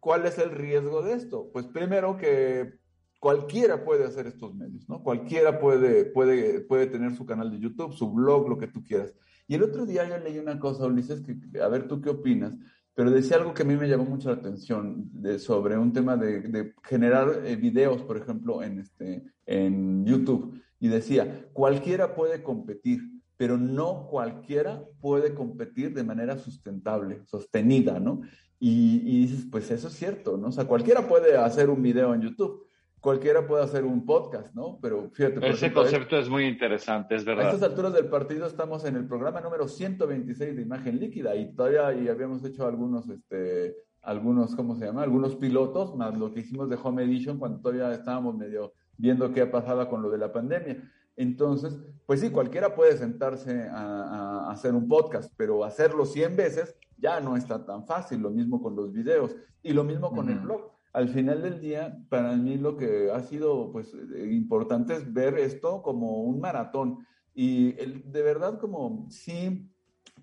[0.00, 1.50] ¿cuál es el riesgo de esto?
[1.52, 2.72] Pues primero que
[3.20, 5.02] cualquiera puede hacer estos medios, ¿no?
[5.02, 9.14] Cualquiera puede, puede, puede tener su canal de YouTube, su blog, lo que tú quieras.
[9.46, 12.54] Y el otro día yo leí una cosa, Ulises, que a ver tú qué opinas,
[12.94, 16.40] pero decía algo que a mí me llamó mucho la atención sobre un tema de,
[16.40, 23.00] de generar eh, videos, por ejemplo, en, este, en YouTube y decía, cualquiera puede competir,
[23.36, 28.22] pero no cualquiera puede competir de manera sustentable, sostenida, ¿no?
[28.58, 30.48] Y, dices, pues eso es cierto, ¿no?
[30.48, 32.66] O sea, cualquiera puede hacer un video en YouTube,
[33.00, 34.78] cualquiera puede hacer un podcast, ¿no?
[34.80, 35.46] Pero fíjate.
[35.46, 37.46] Ese concepto es muy interesante, es verdad.
[37.46, 41.54] A estas alturas del partido estamos en el programa número 126 de imagen líquida y
[41.54, 45.02] todavía y habíamos hecho algunos, este, algunos, ¿cómo se llama?
[45.02, 49.42] Algunos pilotos, más lo que hicimos de Home Edition cuando todavía estábamos medio viendo qué
[49.42, 50.82] ha pasado con lo de la pandemia.
[51.16, 57.20] Entonces, pues sí, cualquiera puede sentarse a, hacer un podcast, pero hacerlo 100 veces ya
[57.20, 58.20] no está tan fácil.
[58.20, 60.72] Lo mismo con los videos y lo mismo con el blog.
[60.92, 63.94] Al final del día, para mí lo que ha sido pues
[64.30, 66.98] importante es ver esto como un maratón
[67.34, 69.70] y de verdad como sí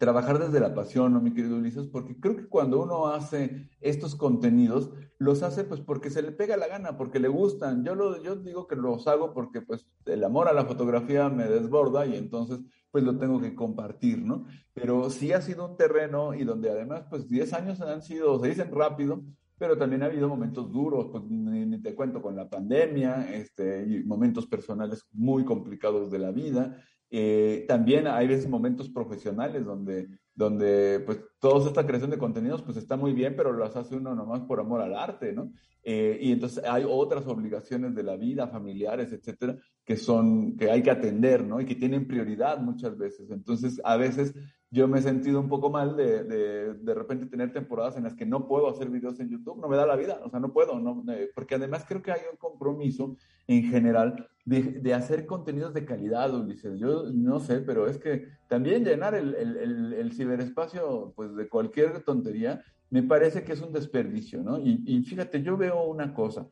[0.04, 1.88] trabajar desde la pasión, ¿no, mi querido Ulises?
[1.88, 6.58] Porque creo que cuando uno hace estos contenidos, los hace pues porque se le pega
[6.58, 7.86] la gana, porque le gustan.
[7.86, 11.46] Yo, lo, yo digo que los hago porque pues el amor a la fotografía me
[11.46, 12.60] desborda y entonces
[12.92, 14.46] pues lo tengo que compartir, ¿no?
[14.74, 18.50] Pero sí ha sido un terreno y donde además pues 10 años han sido, se
[18.50, 19.24] dicen rápido,
[19.58, 24.04] pero también ha habido momentos duros, pues ni, te cuento con la pandemia, este, y
[24.04, 26.84] momentos personales muy complicados de la vida,
[27.16, 32.76] eh, también hay veces momentos profesionales donde, donde pues toda esta creación de contenidos pues
[32.76, 35.52] está muy bien, pero las hace uno nomás por amor al arte, ¿no?
[35.84, 40.82] Eh, y entonces hay otras obligaciones de la vida, familiares, etcétera, que son, que hay
[40.82, 41.62] que atender, ¿no?
[41.62, 43.30] Y que tienen prioridad muchas veces.
[43.30, 44.34] Entonces, a veces
[44.72, 48.16] yo me he sentido un poco mal de, de, de repente tener temporadas en las
[48.16, 50.52] que no puedo hacer videos en YouTube, no me da la vida, o sea, no
[50.52, 55.26] puedo, no, eh, porque además creo que hay un compromiso en general de, de, hacer
[55.26, 56.80] contenidos de calidad, Ulises.
[56.80, 62.04] Yo no sé, pero es que también llenar el, el, el, ciberespacio pues, de cualquier
[62.04, 64.60] tontería me parece que es un desperdicio, ¿no?
[64.60, 66.48] Y, y fíjate, yo veo una cosa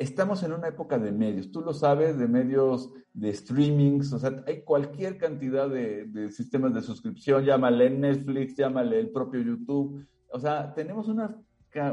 [0.00, 4.42] estamos en una época de medios, tú lo sabes, de medios de streamings, o sea,
[4.46, 10.72] hay cualquier cantidad de, sistemas de suscripción, llámale Netflix, llámale el propio YouTube, o sea,
[10.72, 11.36] tenemos una,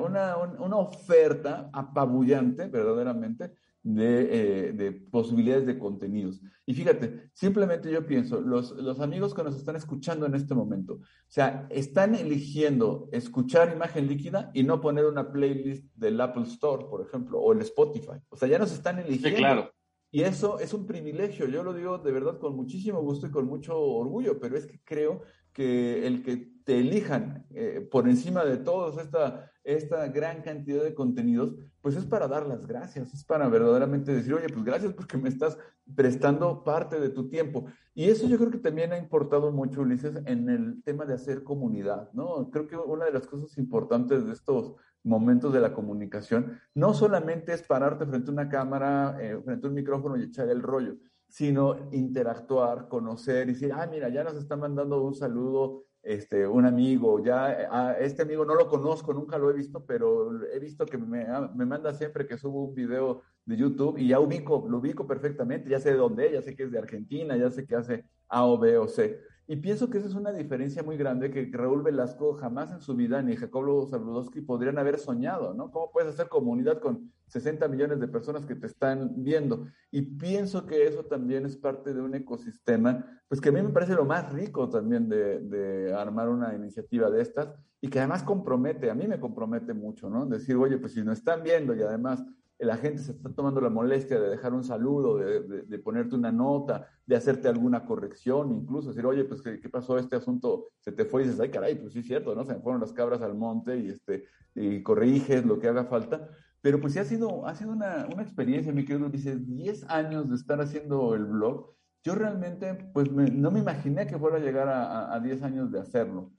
[0.02, 3.52] una, una oferta apabullante, verdaderamente,
[3.84, 6.42] de, eh, de, posibilidades de contenidos.
[6.66, 10.96] Y fíjate, simplemente yo pienso, los, los amigos que nos están escuchando en este momento,
[10.96, 16.86] o sea, están eligiendo escuchar imagen líquida y no poner una playlist del Apple Store,
[16.90, 18.20] por ejemplo, o el Spotify.
[18.30, 19.38] O sea, ya nos están eligiendo.
[19.38, 19.77] claro.
[20.10, 23.46] Y eso es un privilegio, yo lo digo de verdad con muchísimo gusto y con
[23.46, 28.58] mucho orgullo, pero es que creo que el que te elijan eh, por encima de
[28.58, 33.50] todos esta, esta gran cantidad de contenidos, pues es para dar las gracias, es para
[33.50, 35.58] verdaderamente decir, oye, pues gracias porque me estás
[35.96, 37.66] prestando parte de tu tiempo.
[37.94, 41.44] Y eso yo creo que también ha importado mucho, Ulises, en el tema de hacer
[41.44, 42.50] comunidad, ¿no?
[42.52, 44.76] Creo que una de las cosas importantes de estos
[45.08, 49.70] momentos de la comunicación no solamente es pararte frente a una cámara, eh, frente a
[49.70, 54.36] un micrófono y echar el rollo, sino interactuar, conocer y decir, ah, mira, ya nos
[54.36, 59.38] está mandando un saludo este, un amigo, ya ah, este amigo no lo conozco, nunca
[59.38, 62.74] lo he visto, pero he visto que me, ah, me, manda siempre que subo un
[62.74, 66.56] video de YouTube y ya ubico, lo ubico perfectamente, ya sé de dónde ya sé
[66.56, 69.20] que es de Argentina, ya sé que hace A o B o C.
[69.50, 72.96] Y pienso que esa es una diferencia muy grande que Raúl Velasco jamás en su
[72.96, 75.72] vida ni Jacobo Zabludowski podrían haber soñado, ¿no?
[75.72, 79.66] ¿Cómo puedes hacer comunidad con 60 millones de personas que te están viendo?
[79.90, 83.70] Y pienso que eso también es parte de un ecosistema, pues que a mí me
[83.70, 88.24] parece lo más rico también de, de armar una iniciativa de estas y que además
[88.24, 90.26] compromete, a mí me compromete mucho, ¿no?
[90.26, 92.22] Decir, oye, pues si nos están viendo y además
[92.60, 96.88] la gente se está tomando la molestia de dejar un saludo, de, ponerte una nota,
[97.06, 99.98] de hacerte alguna corrección, incluso decir, oye, pues, ¿qué, pasó?
[99.98, 102.46] Este asunto se te fue y dices, ay, caray, pues sí es cierto, ¿no?
[102.46, 106.30] Se me fueron las cabras al monte y, este, y corriges lo que haga falta.
[106.62, 110.28] Pero pues sí ha sido, ha sido una, una experiencia, mi querido dice 10 años
[110.28, 111.76] de estar haciendo el blog.
[112.04, 115.80] Yo realmente, pues no me imaginé que fuera a llegar a, a 10 años de
[115.80, 116.32] hacerlo.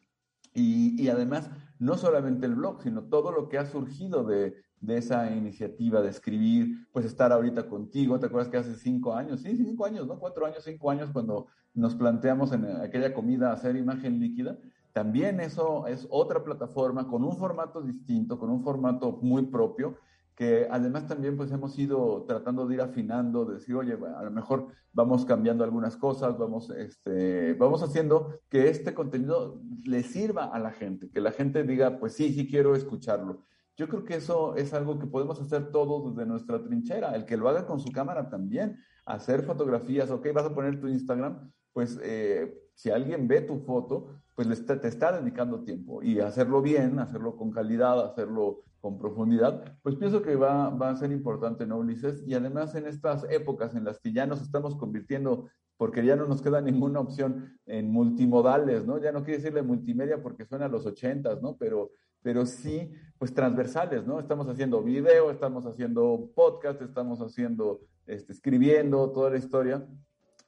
[0.52, 4.98] Y, y además, no solamente el blog, sino todo lo que ha surgido de, de
[4.98, 8.18] esa iniciativa de escribir, pues estar ahorita contigo.
[8.18, 9.40] ¿Te acuerdas que hace cinco años?
[9.40, 10.18] Sí, cinco años, ¿no?
[10.18, 14.58] Cuatro años, cinco años, cuando nos planteamos en aquella comida hacer imagen líquida.
[14.92, 19.96] También eso es otra plataforma con un formato distinto, con un formato muy propio,
[20.34, 24.30] que además también pues hemos ido tratando de ir afinando, de decir, oye, a lo
[24.30, 30.58] mejor vamos cambiando algunas cosas, vamos, este, vamos haciendo que este contenido le sirva a
[30.58, 33.44] la gente, que la gente diga, pues sí, sí quiero escucharlo.
[33.78, 37.14] Yo creo que eso es algo que podemos hacer todos desde nuestra trinchera.
[37.14, 40.88] El que lo haga con su cámara también, hacer fotografías, ok, vas a poner tu
[40.88, 46.60] Instagram, pues eh, si alguien ve tu foto, pues te está dedicando tiempo y hacerlo
[46.60, 51.64] bien, hacerlo con calidad, hacerlo con profundidad, pues pienso que va, va a ser importante,
[51.64, 52.24] ¿no, Ulises?
[52.26, 56.26] Y además en estas épocas en las que ya nos estamos convirtiendo porque ya no
[56.26, 58.98] nos queda ninguna opción en multimodales, ¿no?
[58.98, 61.56] Ya no quiere decirle multimedia porque suena a los ochentas, ¿no?
[61.56, 64.20] Pero pero sí, pues transversales, ¿no?
[64.20, 69.86] Estamos haciendo video, estamos haciendo podcast, estamos haciendo, este, escribiendo toda la historia.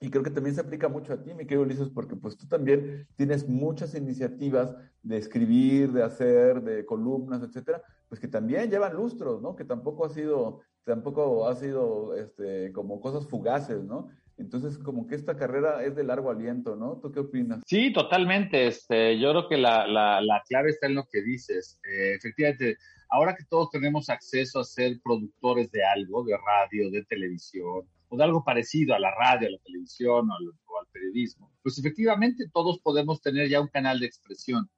[0.03, 2.47] Y creo que también se aplica mucho a ti, mi querido Ulises, porque pues tú
[2.47, 8.97] también tienes muchas iniciativas de escribir, de hacer, de columnas, etcétera, pues que también llevan
[8.97, 9.55] lustros, ¿no?
[9.55, 14.09] Que tampoco ha sido, tampoco ha sido, este, como cosas fugaces, ¿no?
[14.41, 16.99] Entonces, como que esta carrera es de largo aliento, ¿no?
[17.01, 17.61] ¿Tú qué opinas?
[17.67, 18.67] Sí, totalmente.
[18.67, 21.79] Este, yo creo que la, la, clave está en lo que dices.
[21.85, 22.79] Eh, efectivamente,
[23.11, 28.17] ahora que todos tenemos acceso a ser productores de algo, de radio, de televisión, o
[28.17, 31.79] de algo parecido a la radio, a la televisión o al, o al periodismo, pues
[31.79, 34.69] efectivamente todos podemos tener ya un canal de expresión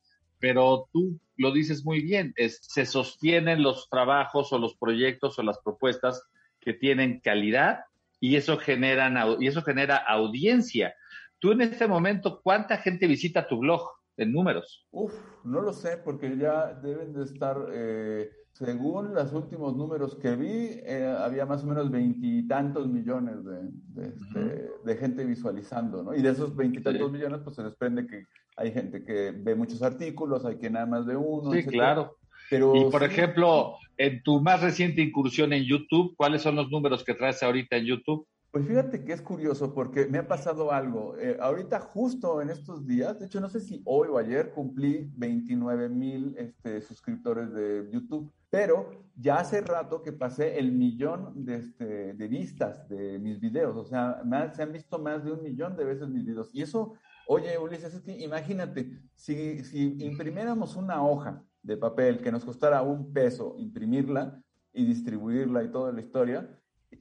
[0.43, 5.45] pero tú lo dices muy bien, es, se sostienen los trabajos o los proyectos o
[5.45, 6.21] las propuestas
[6.59, 7.85] que tienen calidad
[8.23, 10.95] y eso genera, y eso genera audiencia.
[11.41, 13.83] Tú en este momento, ¿cuánta gente visita tu blog
[14.17, 14.87] en números?
[14.93, 20.37] Uf, no lo sé, porque ya deben de estar, eh, según los últimos números que
[20.37, 26.15] vi, eh, había más o menos veintitantos millones de, este, de, gente visualizando, ¿no?
[26.15, 30.45] Y de esos veintitantos millones, pues se desprende que hay gente que ve muchos artículos,
[30.45, 31.51] hay que nada más de uno.
[31.51, 32.19] Sí, claro
[32.51, 37.15] y por ejemplo, en tu más reciente incursión en YouTube, ¿cuáles son los números que
[37.15, 38.27] traes ahorita en YouTube?
[38.51, 41.17] Pues fíjate que es curioso porque me ha pasado algo.
[41.19, 45.09] Eh, ahorita justo en estos días, de hecho no sé si hoy o ayer cumplí
[45.15, 51.59] 29 mil este, suscriptores de YouTube, pero ya hace rato que pasé el millón de,
[51.59, 53.77] este, vistas de mis videos.
[53.77, 54.21] O sea,
[54.53, 56.51] se han visto más de un millón de veces mis videos.
[56.53, 56.95] Y eso,
[57.29, 63.57] oye Ulises, imagínate, si, si imprimiéramos una hoja de papel que nos costara un peso
[63.59, 64.41] imprimirla
[64.73, 66.49] y distribuirla y toda la historia,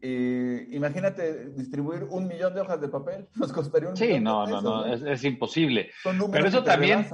[0.02, 4.48] eh, imagínate distribuir un millón de hojas de papel, nos costaría un sí, no, de
[4.48, 5.92] pesos, no, no, es, imposible.
[6.32, 7.06] Pero eso también,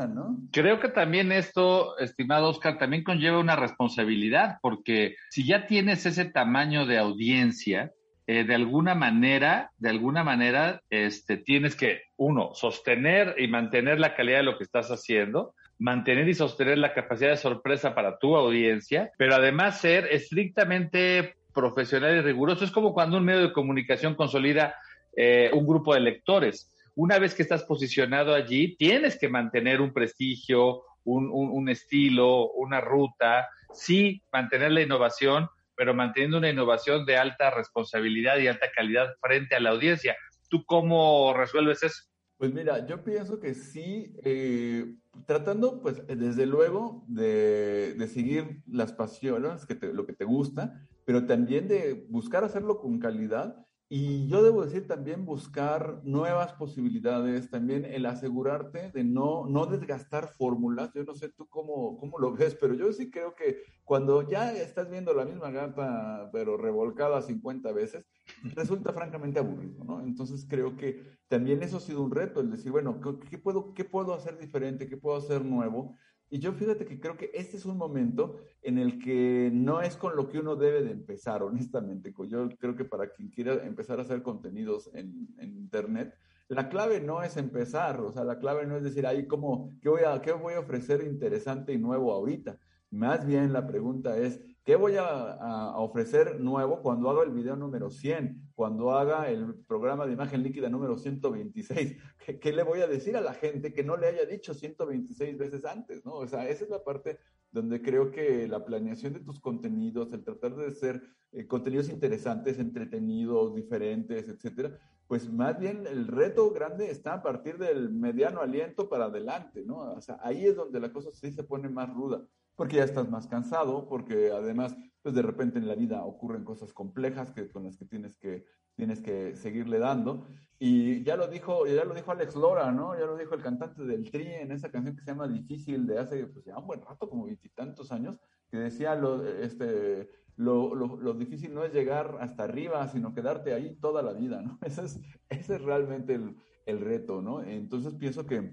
[0.51, 6.25] creo que también esto, estimado Oscar, también conlleva una responsabilidad, porque si ya tienes ese
[6.25, 7.93] tamaño de audiencia,
[8.27, 14.15] eh, de alguna manera, de alguna manera, este, tienes que, uno, sostener y mantener la
[14.15, 18.35] calidad de lo que estás haciendo, mantener y sostener la capacidad de sorpresa para tu
[18.35, 22.65] audiencia, pero además ser estrictamente profesional y riguroso.
[22.65, 24.75] Es como cuando un medio de comunicación consolida
[25.15, 26.73] eh, un grupo de lectores.
[26.95, 32.81] Una vez que estás posicionado allí, tienes que mantener un prestigio, un, un estilo, una
[32.81, 39.15] ruta, sí, mantener la innovación, pero manteniendo una innovación de alta responsabilidad y alta calidad
[39.21, 40.17] frente a la audiencia.
[40.49, 42.03] ¿Tú cómo resuelves eso?
[42.37, 44.95] Pues mira, yo pienso que sí, eh,
[45.25, 51.25] tratando pues desde luego de, de seguir las pasiones, que lo que te gusta, pero
[51.25, 57.85] también de buscar hacerlo con calidad y yo debo decir también buscar nuevas posibilidades, también
[57.85, 60.91] el asegurarte de no, no desgastar fórmulas.
[60.93, 64.51] Yo no sé tú cómo, cómo lo ves, pero yo sí creo que cuando ya
[64.51, 68.05] estás viendo la misma gata, pero revolcada 50 veces,
[68.43, 70.01] resulta francamente aburrido, ¿no?
[70.01, 73.83] Entonces creo que también eso ha sido un reto, el decir, bueno, ¿qué, puedo, qué
[73.83, 74.87] puedo hacer diferente?
[74.87, 75.95] ¿Qué puedo hacer nuevo?
[76.29, 79.95] Y yo fíjate que creo que este es un momento en el que no es
[79.95, 82.13] con lo que uno debe de empezar, honestamente.
[82.27, 86.13] Yo creo que para quien quiera empezar a hacer contenidos en, en Internet,
[86.49, 89.89] la clave no es empezar, o sea, la clave no es decir, ahí, ¿cómo, qué,
[89.89, 92.57] voy a, ¿qué voy a ofrecer interesante y nuevo ahorita?
[92.89, 97.89] Más bien la pregunta es, ¿Qué voy a, ofrecer nuevo cuando haga el video número
[97.89, 101.95] 100, cuando haga el programa de imagen líquida número 126?
[102.25, 105.37] ¿Qué, ¿Qué, le voy a decir a la gente que no le haya dicho 126
[105.37, 106.03] veces antes?
[106.03, 106.15] ¿no?
[106.15, 107.17] O sea, esa es la parte
[107.49, 111.01] donde creo que la planeación de tus contenidos, el tratar de ser
[111.31, 117.57] eh, contenidos interesantes, entretenidos, diferentes, etcétera, pues más bien el reto grande está a partir
[117.57, 119.93] del mediano aliento para adelante, ¿no?
[119.93, 122.27] O sea, ahí es donde la cosa sí se pone más ruda
[122.57, 126.73] porque ya estás más cansado, porque además, pues de repente en la vida ocurren cosas
[126.73, 128.45] complejas que, con las que tienes que,
[128.75, 130.27] tienes que seguirle dando.
[130.59, 132.97] Y ya lo dijo, ya lo dijo Alex Lora, ¿no?
[132.97, 135.99] Ya lo dijo el cantante del Tri en esa canción que se llama Difícil de
[135.99, 138.17] hace, pues ya un buen rato, como veintitantos años,
[138.49, 143.53] que decía lo, este, lo, lo, lo, difícil no es llegar hasta arriba, sino quedarte
[143.53, 144.57] ahí toda la vida, ¿no?
[144.65, 144.99] Ese es,
[145.29, 146.35] ese es realmente el,
[146.65, 147.43] el reto, ¿no?
[147.43, 148.51] Entonces pienso que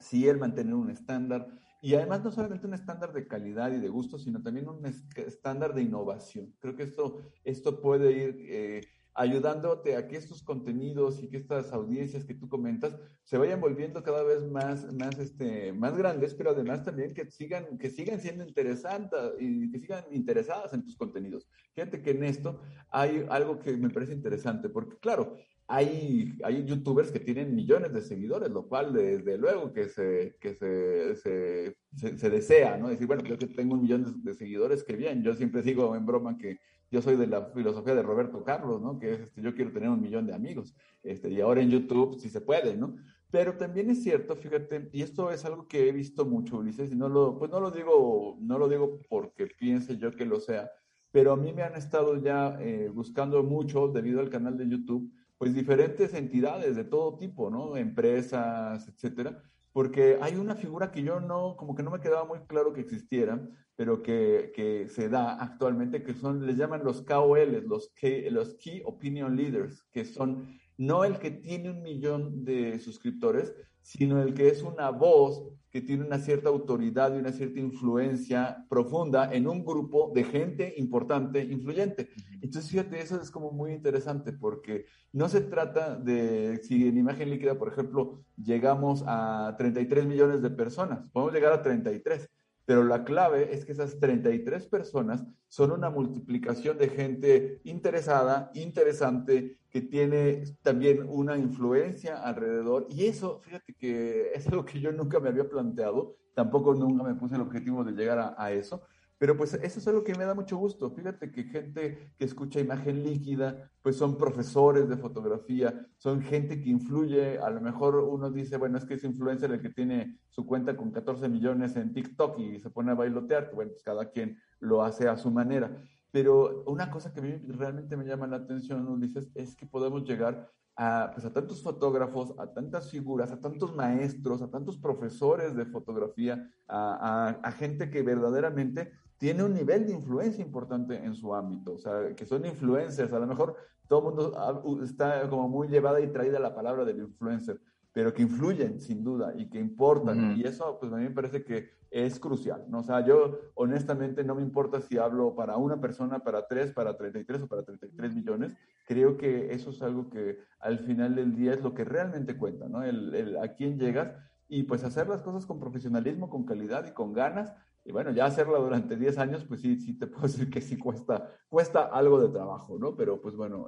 [0.00, 1.46] sí el mantener un estándar,
[1.84, 5.74] y además no solamente un estándar de calidad y de gusto, sino también un estándar
[5.74, 6.54] de innovación.
[6.58, 8.80] Creo que esto, esto puede ir eh,
[9.12, 14.02] ayudándote a que estos contenidos y que estas audiencias que tú comentas se vayan volviendo
[14.02, 18.46] cada vez más, más, este, más grandes, pero además también que sigan, que sigan siendo
[18.46, 21.46] interesantes y que sigan interesadas en tus contenidos.
[21.74, 25.36] Fíjate que en esto hay algo que me parece interesante, porque claro,
[25.66, 30.54] hay, hay youtubers que tienen millones de seguidores, lo cual desde luego que se, que
[30.54, 32.88] se, se, se, desea, ¿no?
[32.88, 36.04] Decir, bueno, yo que tengo un millón de, seguidores, que bien, yo siempre digo en
[36.04, 36.58] broma que
[36.90, 38.98] yo soy de la filosofía de Roberto Carlos, ¿no?
[38.98, 42.18] Que es, este, yo quiero tener un millón de amigos, este, y ahora en YouTube
[42.20, 42.96] sí se puede, ¿no?
[43.30, 46.94] Pero también es cierto, fíjate, y esto es algo que he visto mucho, Ulises, y
[46.94, 50.70] no lo, pues no lo digo, no lo digo porque piense yo que lo sea,
[51.10, 55.10] pero a mí me han estado ya eh, buscando mucho debido al canal de YouTube,
[55.44, 57.76] pues diferentes entidades de todo tipo, ¿no?
[57.76, 59.42] Empresas, etcétera,
[59.74, 62.80] porque hay una figura que yo no, como que no me quedaba muy claro que
[62.80, 67.92] existiera, pero que, que se da actualmente, que son, les llaman los KOLs, los,
[68.30, 74.22] los Key Opinion Leaders, que son no el que tiene un millón de suscriptores, sino
[74.22, 79.34] el que es una voz que tiene una cierta autoridad y una cierta influencia profunda
[79.34, 82.10] en un grupo de gente importante, influyente.
[82.40, 87.28] Entonces, fíjate, eso es como muy interesante porque no se trata de, si en imagen
[87.28, 92.30] líquida, por ejemplo, llegamos a 33 millones de personas, podemos llegar a 33,
[92.64, 99.58] pero la clave es que esas 33 personas son una multiplicación de gente interesada, interesante,
[99.70, 102.86] que tiene también una influencia alrededor.
[102.90, 107.14] Y eso, fíjate que es algo que yo nunca me había planteado, tampoco nunca me
[107.14, 108.82] puse el objetivo de llegar a, a eso,
[109.24, 110.90] pero pues eso es algo que me da mucho gusto.
[110.90, 116.68] Fíjate que gente que escucha imagen líquida, pues son profesores de fotografía, son gente que
[116.68, 117.38] influye.
[117.38, 120.76] A lo mejor uno dice, bueno, es que es influencer el que tiene su cuenta
[120.76, 124.82] con 14 millones en TikTok y se pone a bailotear, bueno, pues cada quien lo
[124.82, 125.74] hace a su manera.
[126.10, 130.04] Pero una cosa que a mí realmente me llama la atención, Ulises, es que podemos
[130.04, 135.56] llegar a, pues a tantos fotógrafos, a tantas figuras, a tantos maestros, a tantos profesores
[135.56, 141.74] de fotografía, a gente que verdaderamente tiene un nivel de influencia importante en su ámbito,
[141.74, 143.56] o sea, que son influencers, a lo mejor
[143.88, 147.60] todo el mundo está como muy llevada y traída la palabra del influencer,
[147.92, 151.44] pero que influyen sin duda y que importan, y eso pues a mí me parece
[151.44, 152.80] que es crucial, ¿no?
[152.80, 156.96] O sea, yo honestamente no me importa si hablo para una persona, para tres, para
[156.96, 158.56] 33 o para 33 millones,
[158.88, 162.68] creo que eso es algo que al final del día es lo que realmente cuenta,
[162.68, 162.82] ¿no?
[162.82, 164.12] El, el a quién llegas
[164.48, 167.54] y pues hacer las cosas con profesionalismo, con calidad y con ganas,
[167.84, 170.78] y bueno, ya hacerla durante 10 años, pues sí, sí te puedo decir que sí
[170.78, 172.96] cuesta, cuesta algo de trabajo, ¿no?
[172.96, 173.66] Pero pues bueno,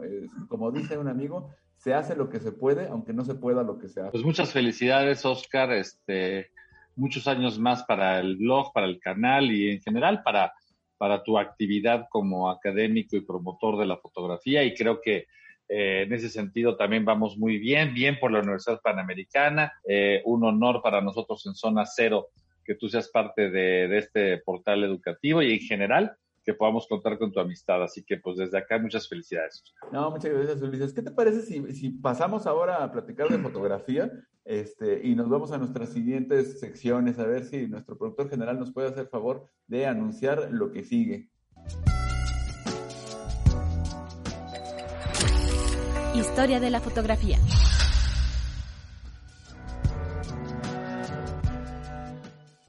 [0.48, 3.78] como dice un amigo, se hace lo que se puede, aunque no se pueda lo
[3.78, 4.12] que se hace.
[4.12, 5.72] Pues muchas felicidades, Oscar.
[5.72, 6.50] Este,
[6.94, 10.54] muchos años más para el blog, para el canal y en general para,
[10.96, 14.64] para tu actividad como académico y promotor de la fotografía.
[14.64, 15.26] Y creo que
[15.68, 19.74] eh, en ese sentido también vamos muy bien, bien por la Universidad Panamericana.
[19.86, 22.28] Eh, un honor para nosotros en Zona Cero
[22.66, 27.32] que tú seas parte de, este portal educativo y en general que podamos contar con
[27.32, 27.82] tu amistad.
[27.82, 29.64] Así que pues desde acá muchas felicidades.
[29.92, 30.92] No, muchas gracias Ulises.
[30.92, 34.10] ¿Qué te parece si, si pasamos ahora a platicar de fotografía
[34.44, 38.72] este, y nos vamos a nuestras siguientes secciones a ver si nuestro productor general nos
[38.72, 41.30] puede hacer favor de anunciar lo que sigue?
[46.14, 47.38] Historia de la fotografía.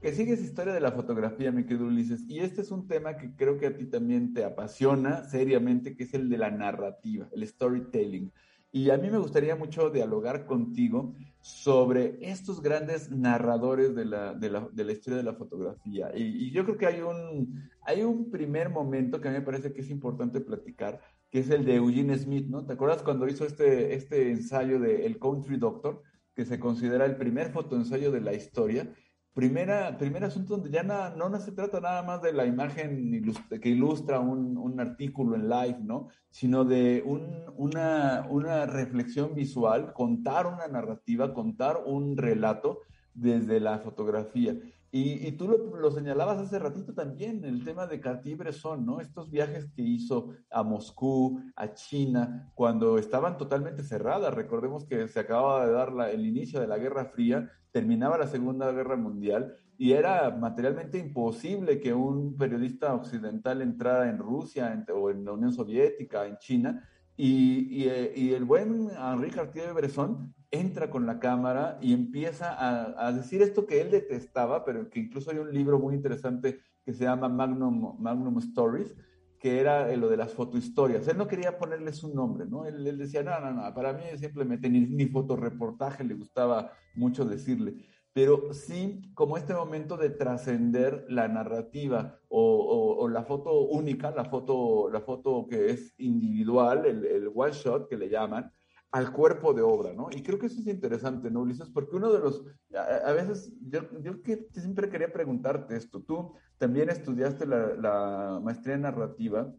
[0.08, 2.24] Que sigues historia de la fotografía, mi querido Ulises.
[2.30, 6.06] Y este es un tema que creo que a ti también te apasiona seriamente, que
[6.06, 8.32] es el de la narrativa, el storytelling.
[8.72, 14.50] Y a mí me gustaría mucho dialogar contigo sobre estos grandes narradores de la, de
[14.50, 16.10] la, de la historia de la fotografía.
[16.16, 19.44] Y, y, yo creo que hay un, hay un primer momento que a mí me
[19.46, 22.66] parece que es importante platicar, que es el de Eugene Smith, ¿no?
[22.66, 26.02] ¿Te acuerdas cuando hizo este, este ensayo de El Country Doctor,
[26.34, 28.90] que se considera el primer fotoensayo de la historia?
[29.38, 33.24] Primera, primer asunto donde ya no, no se trata nada más de la imagen
[33.62, 36.08] que ilustra un, un artículo en live, ¿no?
[36.32, 42.82] Sino de un, una, una reflexión visual, contar una narrativa, contar un relato
[43.18, 44.56] desde la fotografía.
[44.90, 49.02] Y, y, tú lo, lo, señalabas hace ratito también, el tema de Cartier-Bresson, ¿no?
[49.02, 54.34] Estos viajes que hizo a Moscú, a China, cuando estaban totalmente cerradas.
[54.34, 58.72] Recordemos que se acababa de dar el inicio de la Guerra Fría, terminaba la Segunda
[58.72, 65.26] Guerra Mundial y era materialmente imposible que un periodista occidental entrara en Rusia o en
[65.26, 66.90] la Unión Soviética, en China.
[67.18, 73.42] Y, y, y el buen Henri Cartier-Bresson entra con la cámara y empieza a, decir
[73.42, 77.28] esto que él detestaba, pero que incluso hay un libro muy interesante que se llama
[77.28, 78.96] Magnum, Magnum Stories,
[79.40, 81.08] que era lo de las fotohistorias.
[81.08, 82.66] Él no quería ponerles un nombre, ¿no?
[82.66, 87.76] Él, decía, no, no, no, para mí simplemente ni, ni fotoreportaje le gustaba mucho decirle
[88.18, 94.90] pero sí como este momento de trascender la narrativa o, la foto única, la foto,
[94.90, 98.52] la foto que es individual, el one shot que le llaman,
[98.98, 100.08] al cuerpo de obra, ¿no?
[100.12, 101.70] Y creo que eso es interesante, ¿no, Ulises?
[101.70, 102.44] Porque uno de los,
[102.74, 104.14] a, veces, yo, yo
[104.54, 109.54] siempre quería preguntarte esto, tú también estudiaste la, maestría narrativa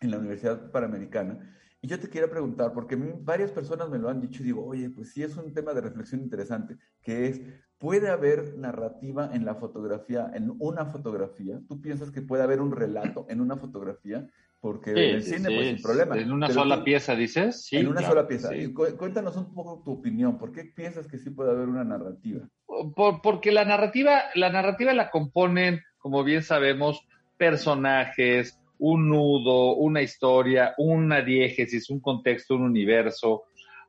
[0.00, 1.38] en la Universidad Panamericana,
[1.80, 4.90] y yo te quiero preguntar, porque varias personas me lo han dicho y digo, oye,
[4.90, 7.40] pues sí es un tema de reflexión interesante, que es,
[7.78, 11.60] ¿puede haber narrativa en la fotografía, en una fotografía?
[11.68, 14.28] ¿Tú piensas que puede haber un relato en una fotografía?
[14.60, 16.18] Porque sí, en el cine, sí, pues sin problema.
[16.18, 17.64] ¿En una Pero sola tú, pieza, dices?
[17.64, 18.50] Sí, en una claro, sola pieza.
[18.50, 18.72] Sí.
[18.72, 20.38] Cuéntanos un poco tu opinión.
[20.38, 22.46] ¿Por qué piensas que sí puede haber una narrativa?
[22.66, 27.06] Por, porque la narrativa, la narrativa la componen, como bien sabemos,
[27.38, 33.44] personajes, un nudo, una historia, una diégesis, un contexto, un universo,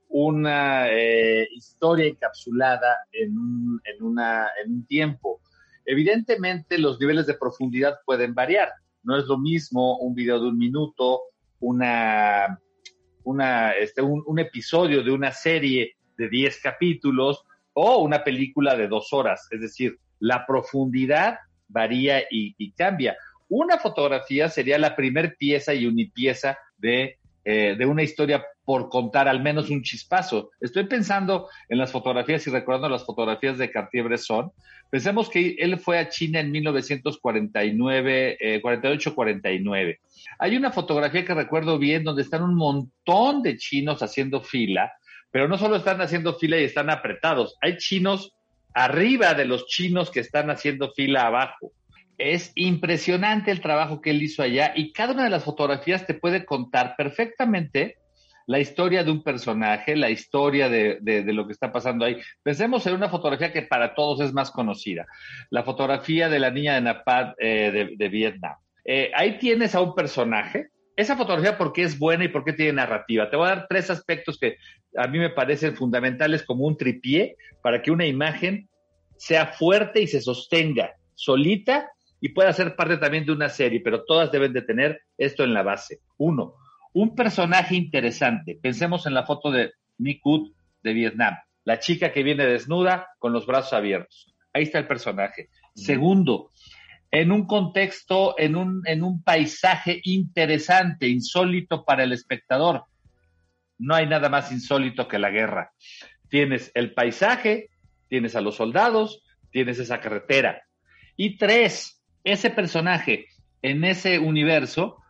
[0.08, 5.42] una eh, historia encapsulada en un, en, una, en un tiempo.
[5.86, 8.70] Evidentemente, los niveles de profundidad pueden variar
[9.04, 11.22] no es lo mismo un video de un minuto,
[11.60, 12.60] una,
[13.24, 17.44] una, este, un, episodio de una serie de 10 capítulos
[17.74, 19.48] o una película de dos horas.
[19.52, 23.16] Es decir, la profundidad varía y, y cambia.
[23.50, 29.28] Una fotografía sería la primer pieza y unipieza de, eh, de una historia por contar
[29.28, 30.52] al menos un chispazo.
[30.60, 34.52] Estoy pensando en las fotografías y recordando las fotografías de Cartier-Bresson.
[34.90, 40.00] Pensemos que él fue a China en 1949, eh, 48-49.
[40.40, 44.94] Hay una fotografía que recuerdo bien donde están un montón de chinos haciendo fila,
[45.32, 48.34] pero no solo están haciendo fila y están apretados, hay chinos
[48.74, 51.72] arriba de los chinos que están haciendo fila abajo.
[52.18, 56.14] Es impresionante el trabajo que él hizo allá y cada una de las fotografías te
[56.14, 57.98] puede contar perfectamente
[58.48, 62.18] la historia de un personaje, la historia de, de, lo que está pasando ahí.
[62.44, 65.06] Pensemos en una fotografía que para todos es más conocida,
[65.50, 68.56] la fotografía de la niña de Napad eh, de, de, Vietnam.
[68.86, 70.70] Eh, ahí tienes a un personaje.
[70.96, 73.30] Esa fotografía, ¿por qué es buena y por qué tiene narrativa?
[73.30, 74.58] Te voy a dar tres aspectos que
[74.98, 78.68] a mí me parecen fundamentales como un tripié para que una imagen
[79.18, 84.04] sea fuerte y se sostenga solita y pueda ser parte también de una serie, pero
[84.04, 86.00] todas deben de tener esto en la base.
[86.18, 86.56] Uno,
[86.94, 88.58] un personaje interesante.
[88.62, 90.52] Pensemos en la foto de Nikud
[90.84, 94.34] de Vietnam, la chica que viene desnuda con los brazos abiertos.
[94.54, 95.50] Ahí está el personaje.
[95.76, 95.80] Mm.
[95.80, 96.52] Segundo,
[97.12, 102.86] en un contexto, en un, en un paisaje interesante, insólito para el espectador.
[103.78, 105.72] No hay nada más insólito que la guerra.
[106.30, 107.70] Tienes el paisaje,
[108.08, 110.64] tienes a los soldados, tienes esa carretera.
[111.18, 113.28] Y tres, ese personaje
[113.62, 115.01] en ese universo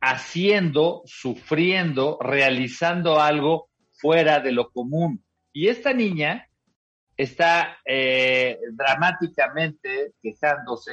[0.00, 5.24] haciendo, sufriendo, realizando algo fuera de lo común.
[5.52, 6.48] Y esta niña
[7.16, 10.92] está eh, dramáticamente quejándose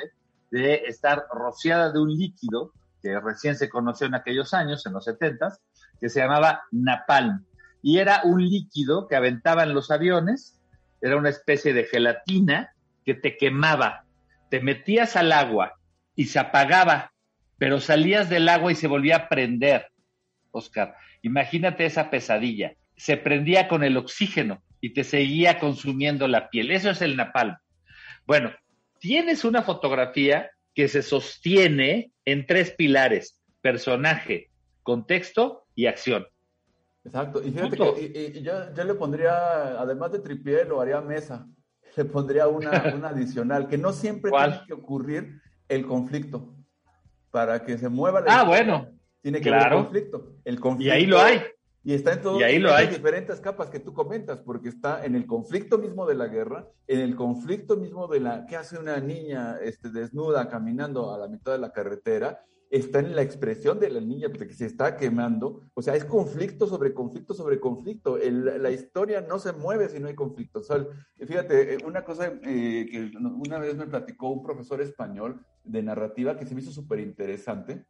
[0.51, 5.03] de estar rociada de un líquido que recién se conoció en aquellos años, en los
[5.03, 5.59] setentas,
[5.99, 7.45] que se llamaba napalm.
[7.81, 10.59] Y era un líquido que aventaban los aviones,
[11.01, 12.73] era una especie de gelatina
[13.03, 14.05] que te quemaba.
[14.49, 15.73] Te metías al agua
[16.15, 17.12] y se apagaba
[17.63, 19.87] pero salías del agua y se volvía a prender.
[20.51, 22.73] Oscar, imagínate esa pesadilla.
[22.97, 26.71] Se prendía con el oxígeno y te seguía consumiendo la piel.
[26.71, 27.55] Eso es el napalm.
[28.27, 28.51] Bueno,
[28.99, 34.49] tienes una fotografía que se sostiene en tres pilares, personaje,
[34.81, 36.27] contexto y acción.
[37.05, 41.47] Exacto, y fíjate que yo, le pondría, además de tripié, lo haría mesa,
[41.95, 46.52] le pondría una, una adicional, que no siempre tiene que ocurrir el conflicto.
[47.33, 48.89] Para que se mueva la Ah, bueno.
[49.19, 50.35] Tiene que haber conflicto.
[50.45, 50.93] El conflicto.
[50.93, 51.41] Y ahí lo hay.
[51.83, 55.79] Y está en todas las diferentes capas que tú comentas, porque está en el conflicto
[55.79, 59.89] mismo de la guerra, en el conflicto mismo de la que hace una niña este,
[59.89, 64.31] desnuda caminando a la mitad de la carretera, está en la expresión de la niña
[64.31, 65.61] que se está quemando.
[65.75, 68.17] O sea, es conflicto sobre conflicto sobre conflicto.
[68.17, 70.61] la historia no se mueve si no hay conflicto.
[71.17, 76.35] fíjate, eh, una cosa eh, que una vez me platicó un profesor español de narrativa
[76.35, 77.85] que se me hizo súper interesante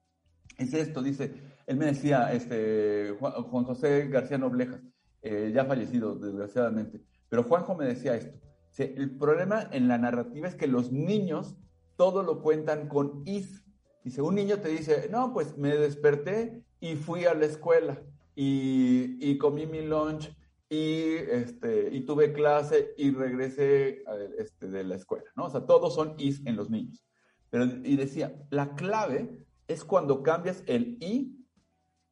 [0.58, 1.34] es esto, dice,
[1.66, 4.82] él me decía, este, Juan, José García Noblejas,
[5.22, 8.38] eh, ya fallecido desgraciadamente, pero Juanjo me decía esto,
[8.78, 11.56] el problema en la narrativa es que los niños
[11.96, 13.63] todo lo cuentan con is.
[14.04, 18.02] Dice, un niño te dice, no, pues me desperté y fui a la escuela
[18.36, 20.36] y, comí mi lunch
[20.70, 24.04] y, este, y tuve clase y regresé
[24.38, 25.46] este, de la escuela, ¿no?
[25.46, 27.06] O sea, todos son is en los niños.
[27.50, 29.38] Pero, y decía, la clave
[29.68, 31.46] es cuando cambias el y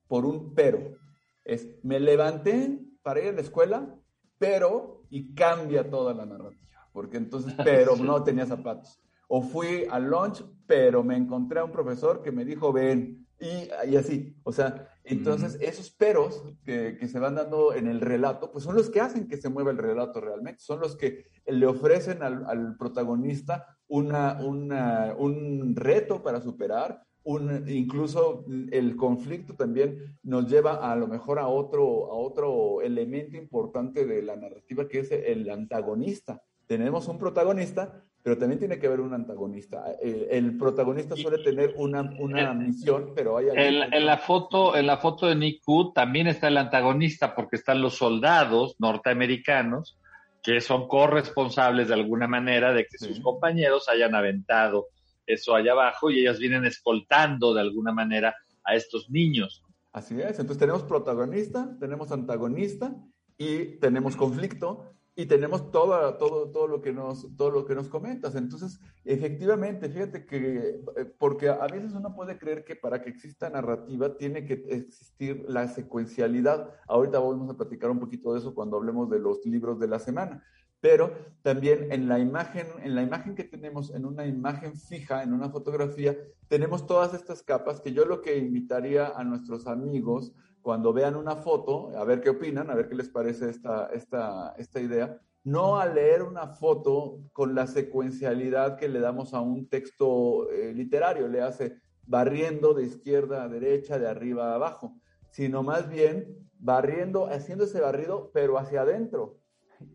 [0.07, 0.97] por un pero.
[1.43, 3.95] Es, me levanté para ir a la escuela,
[4.37, 8.99] pero, y cambia toda la narrativa, porque entonces, pero no tenía zapatos.
[9.33, 13.95] O fui al lunch, pero me encontré a un profesor que me dijo, ven, y,
[13.95, 14.35] así.
[14.43, 18.89] O sea, entonces esos peros que, se van dando en el relato, pues son los
[18.89, 23.77] que hacen que se mueva el relato realmente, son los que le ofrecen al, protagonista
[23.87, 31.39] una, un reto para superar, un, incluso el conflicto también nos lleva a lo mejor
[31.39, 36.43] a otro, a otro elemento importante de la narrativa que es el antagonista.
[36.67, 39.83] Tenemos un protagonista, pero también tiene que haber un antagonista.
[40.01, 43.47] El, protagonista suele tener una, una misión, pero hay...
[43.49, 47.55] En, en, la foto, en la foto de Nick Wood también está el antagonista porque
[47.55, 49.97] están los soldados norteamericanos
[50.43, 54.87] que son corresponsables de alguna manera de que sus compañeros hayan aventado
[55.25, 59.63] eso allá abajo y ellas vienen escoltando de alguna manera a estos niños.
[59.91, 62.95] Así es, entonces tenemos protagonista, tenemos antagonista
[63.37, 67.89] y tenemos conflicto y tenemos todo, todo, todo, lo que nos, todo lo que nos
[67.89, 68.35] comentas.
[68.35, 73.49] Entonces, efectivamente, fíjate que, eh, porque a veces uno puede creer que para que exista
[73.49, 76.73] narrativa tiene que existir la secuencialidad.
[76.87, 79.99] Ahorita vamos a platicar un poquito de eso cuando hablemos de los libros de la
[79.99, 80.43] semana
[80.81, 85.31] pero también en la imagen, en la imagen que tenemos, en una imagen fija, en
[85.31, 90.93] una fotografía, tenemos todas estas capas que yo lo que invitaría a nuestros amigos cuando
[90.93, 94.79] vean una foto, a ver qué opinan, a ver qué les parece esta, esta, esta
[94.79, 100.49] idea, no a leer una foto con la secuencialidad que le damos a un texto
[100.51, 104.99] eh, literario, le hace barriendo de izquierda a derecha, de arriba a abajo,
[105.31, 109.39] sino más bien barriendo, haciendo ese barrido, pero hacia adentro,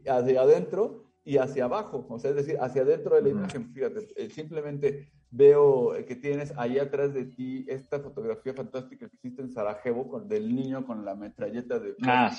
[0.06, 3.72] hacia adentro y hacia abajo, o sea, es decir, hacia adentro de la imagen.
[3.72, 9.42] Fíjate, eh, simplemente veo que tienes ahí atrás de ti esta fotografía fantástica que hiciste
[9.42, 12.34] en Sarajevo con, del niño con la metralleta de ah,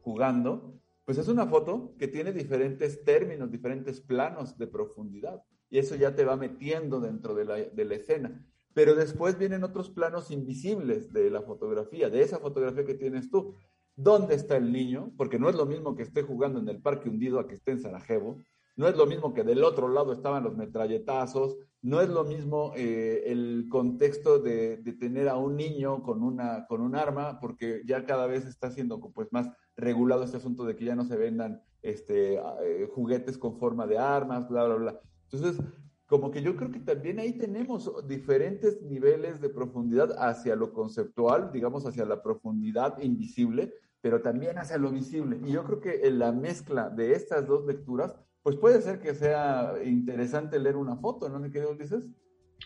[0.00, 0.74] jugando.
[1.04, 5.42] Pues es una foto que tiene diferentes términos, diferentes planos de profundidad.
[5.70, 8.44] Y eso ya te va metiendo dentro de la, de la escena.
[8.74, 13.54] Pero después vienen otros planos invisibles de la fotografía, de esa fotografía que tienes tú
[13.96, 17.08] dónde está el niño, porque no es lo mismo que esté jugando en el parque
[17.08, 18.42] hundido a que esté en Sarajevo,
[18.76, 22.72] no es lo mismo que del otro lado estaban los metralletazos, no es lo mismo
[22.76, 28.04] eh, el contexto de, tener a un niño con, una, con un arma, porque ya
[28.04, 31.62] cada vez está siendo pues, más regulado este asunto de que ya no se vendan
[31.82, 35.00] este, eh, juguetes con forma de armas, bla, bla, bla.
[35.30, 35.64] Entonces,
[36.06, 41.50] como que yo creo que también ahí tenemos diferentes niveles de profundidad hacia lo conceptual,
[41.52, 45.40] digamos, hacia la profundidad invisible, pero también hacia lo visible.
[45.44, 48.14] Y yo creo que en la mezcla de estas dos lecturas,
[48.46, 52.06] pues puede ser que sea interesante leer una foto, ¿no, mi querido dices?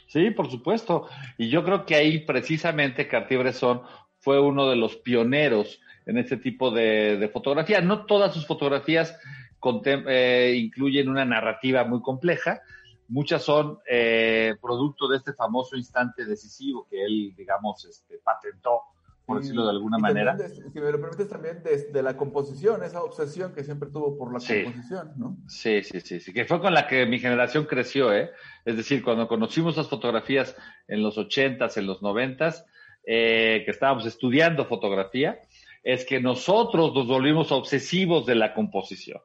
[0.08, 1.08] Sí, por supuesto.
[1.38, 3.80] Y yo creo que ahí precisamente Cartier-Bresson
[4.18, 7.80] fue uno de los pioneros en este tipo de, fotografía.
[7.80, 9.18] No todas sus fotografías
[10.06, 12.60] eh, incluyen una narrativa muy compleja,
[13.08, 18.82] muchas son eh, producto de este famoso instante decisivo que él, digamos, este, patentó
[19.30, 20.36] por decirlo de alguna manera.
[20.36, 24.40] si me lo permites también desde la composición, esa obsesión que siempre tuvo por la
[24.40, 25.36] composición, ¿no?
[25.46, 28.30] Sí, sí, sí, sí, que fue con la que mi generación creció, ¿eh?
[28.64, 30.56] Es decir, cuando conocimos las fotografías
[30.88, 32.66] en los ochentas, en los noventas,
[33.06, 35.40] eh, que estábamos estudiando fotografía,
[35.82, 39.20] es que nosotros nos volvimos obsesivos de la composición.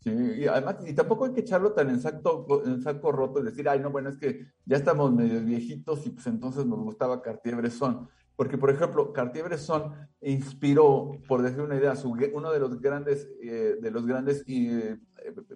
[0.00, 3.44] Sí, y además, y tampoco hay que echarlo tan en saco, en saco roto y
[3.44, 7.20] decir, ay, no, bueno, es que ya estamos medio viejitos y pues entonces nos gustaba
[7.20, 8.08] Cartier-Bresson.
[8.38, 13.78] Porque, por ejemplo, Cartier-Bresson inspiró, por decir una idea, su, uno de los grandes, eh,
[13.80, 14.96] de los grandes eh,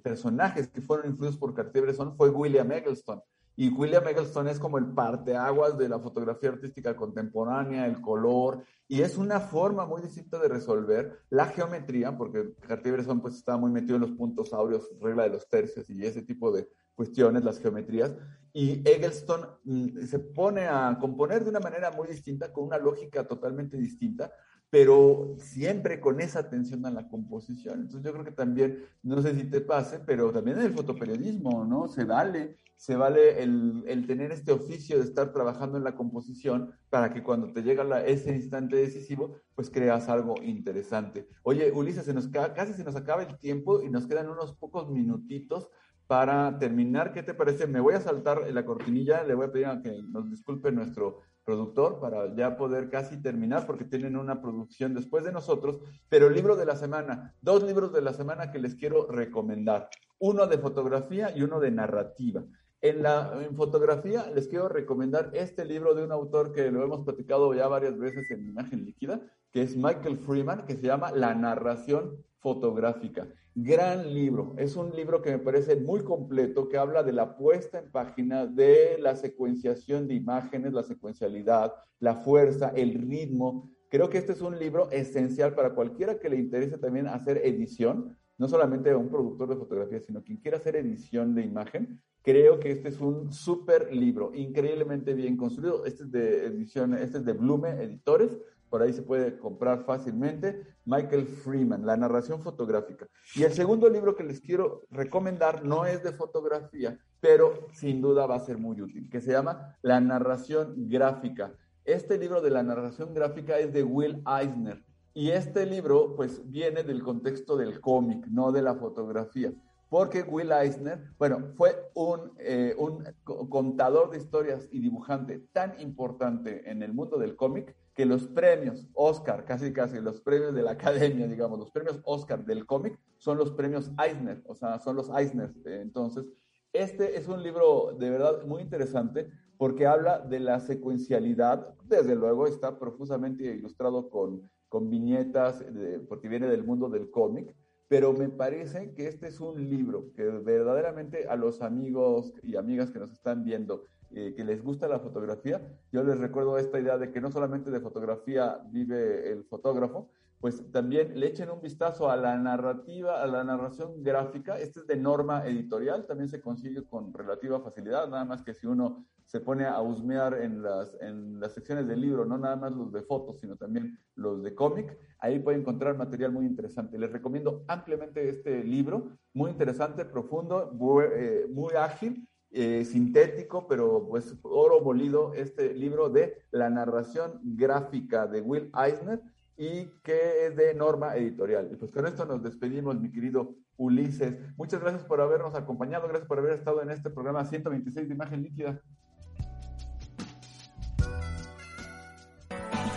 [0.03, 3.22] personajes que fueron influidos por Cartier-Bresson fue William Eggleston.
[3.55, 9.03] Y William Eggleston es como el parteaguas de la fotografía artística contemporánea, el color, y
[9.03, 13.95] es una forma muy distinta de resolver la geometría, porque Cartier-Bresson pues estaba muy metido
[13.95, 18.12] en los puntos áureos, regla de los tercios y ese tipo de cuestiones, las geometrías,
[18.53, 23.27] y Eggleston mm, se pone a componer de una manera muy distinta, con una lógica
[23.27, 24.31] totalmente distinta,
[24.69, 27.81] pero siempre con esa atención a la composición.
[27.81, 31.65] Entonces yo creo que también, no sé si te pase, pero también en el fotoperiodismo,
[31.65, 31.89] ¿no?
[31.89, 36.73] Se vale, se vale el, el tener este oficio de estar trabajando en la composición
[36.89, 41.29] para que cuando te llega ese instante decisivo, pues creas algo interesante.
[41.43, 44.91] Oye, Ulises, se nos, casi se nos acaba el tiempo y nos quedan unos pocos
[44.91, 45.69] minutitos
[46.13, 47.15] para terminar.
[47.15, 47.67] ¿Qué te parece?
[47.67, 51.21] Me voy a saltar la cortinilla, le voy a pedir a que nos disculpe nuestro
[51.43, 56.35] productor para ya poder casi terminar porque tienen una producción después de nosotros, pero el
[56.35, 59.89] libro de la semana, dos libros de la semana que les quiero recomendar,
[60.19, 62.45] uno de fotografía y uno de narrativa.
[62.83, 67.07] En la en fotografía les quiero recomendar este libro de un autor que lo hemos
[67.07, 69.19] platicado ya varias veces en Imagen Líquida,
[69.51, 73.29] que es Michael Freeman, que se llama La narración fotográfica.
[73.55, 77.81] Gran libro, es un libro que me parece muy completo, que habla de la puesta
[77.81, 83.71] en página, de la secuenciación de imágenes, la secuencialidad, la fuerza, el ritmo.
[83.91, 88.17] Creo que este es un libro esencial para cualquiera que le interese también hacer edición,
[88.39, 92.01] no solamente a un productor de fotografía, sino quien quiera hacer edición de imagen.
[92.23, 95.85] Creo que este es un súper libro, increíblemente bien construido.
[95.85, 98.39] Este es de edición, este es de Blume Editores
[98.73, 103.07] por ahí se puede comprar fácilmente, Michael Freeman, La narración fotográfica.
[103.35, 108.25] Y el segundo libro que les quiero recomendar no es de fotografía, pero sin duda
[108.25, 111.53] va a ser muy útil, que se llama La narración gráfica.
[111.85, 114.83] Este libro de la narración gráfica es de Will Eisner.
[115.12, 119.53] Y este libro, pues, viene del contexto del cómic, no de la fotografía
[119.91, 126.62] porque Will Eisner, bueno, fue un, eh, un, contador de historias y dibujante tan importante
[126.70, 130.72] en el mundo del cómic que los premios Oscar, casi casi los premios de la
[130.72, 135.11] academia, digamos, los premios Oscar del cómic son los premios Eisner, o sea, son los
[135.11, 135.53] Eisner.
[135.64, 136.26] Entonces,
[136.72, 142.47] este es un libro de verdad muy interesante porque habla de la secuencialidad, desde luego
[142.47, 145.62] está profusamente ilustrado con, con viñetas,
[146.09, 147.55] porque viene del mundo del cómic,
[147.88, 152.90] pero me parece que este es un libro que verdaderamente a los amigos y amigas
[152.90, 153.84] que nos están viendo
[154.15, 155.61] eh, que les gusta la fotografía,
[155.91, 160.11] yo les recuerdo esta idea de que no solamente de fotografía vive el fotógrafo,
[160.43, 164.59] pues también le echen un vistazo a la narrativa, a la narración gráfica.
[164.59, 168.67] Este es de norma editorial, también se consigue con relativa facilidad, nada más que si
[168.67, 172.73] uno se pone a husmear en las, en las secciones del libro, no nada más
[172.73, 176.99] los de fotos, sino también los de cómic, ahí puede encontrar material muy interesante.
[176.99, 180.73] Les recomiendo ampliamente este libro, muy interesante, profundo,
[181.15, 188.27] eh, muy ágil eh, sintético, pero pues oro molido, este libro de la narración gráfica
[188.27, 189.23] de Will Eisner
[189.57, 191.71] y que es de Norma Editorial.
[191.73, 194.37] Y pues con esto nos despedimos, mi querido Ulises.
[194.57, 198.43] Muchas gracias por habernos acompañado, gracias por haber estado en este programa 126 de Imagen
[198.43, 198.81] Líquida.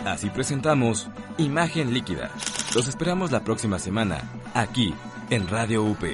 [0.04, 2.30] Así presentamos Imagen Líquida.
[2.74, 4.18] Los esperamos la próxima semana,
[4.54, 4.94] aquí,
[5.30, 6.04] en Radio UP.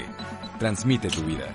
[0.59, 1.47] Transmite tu vida.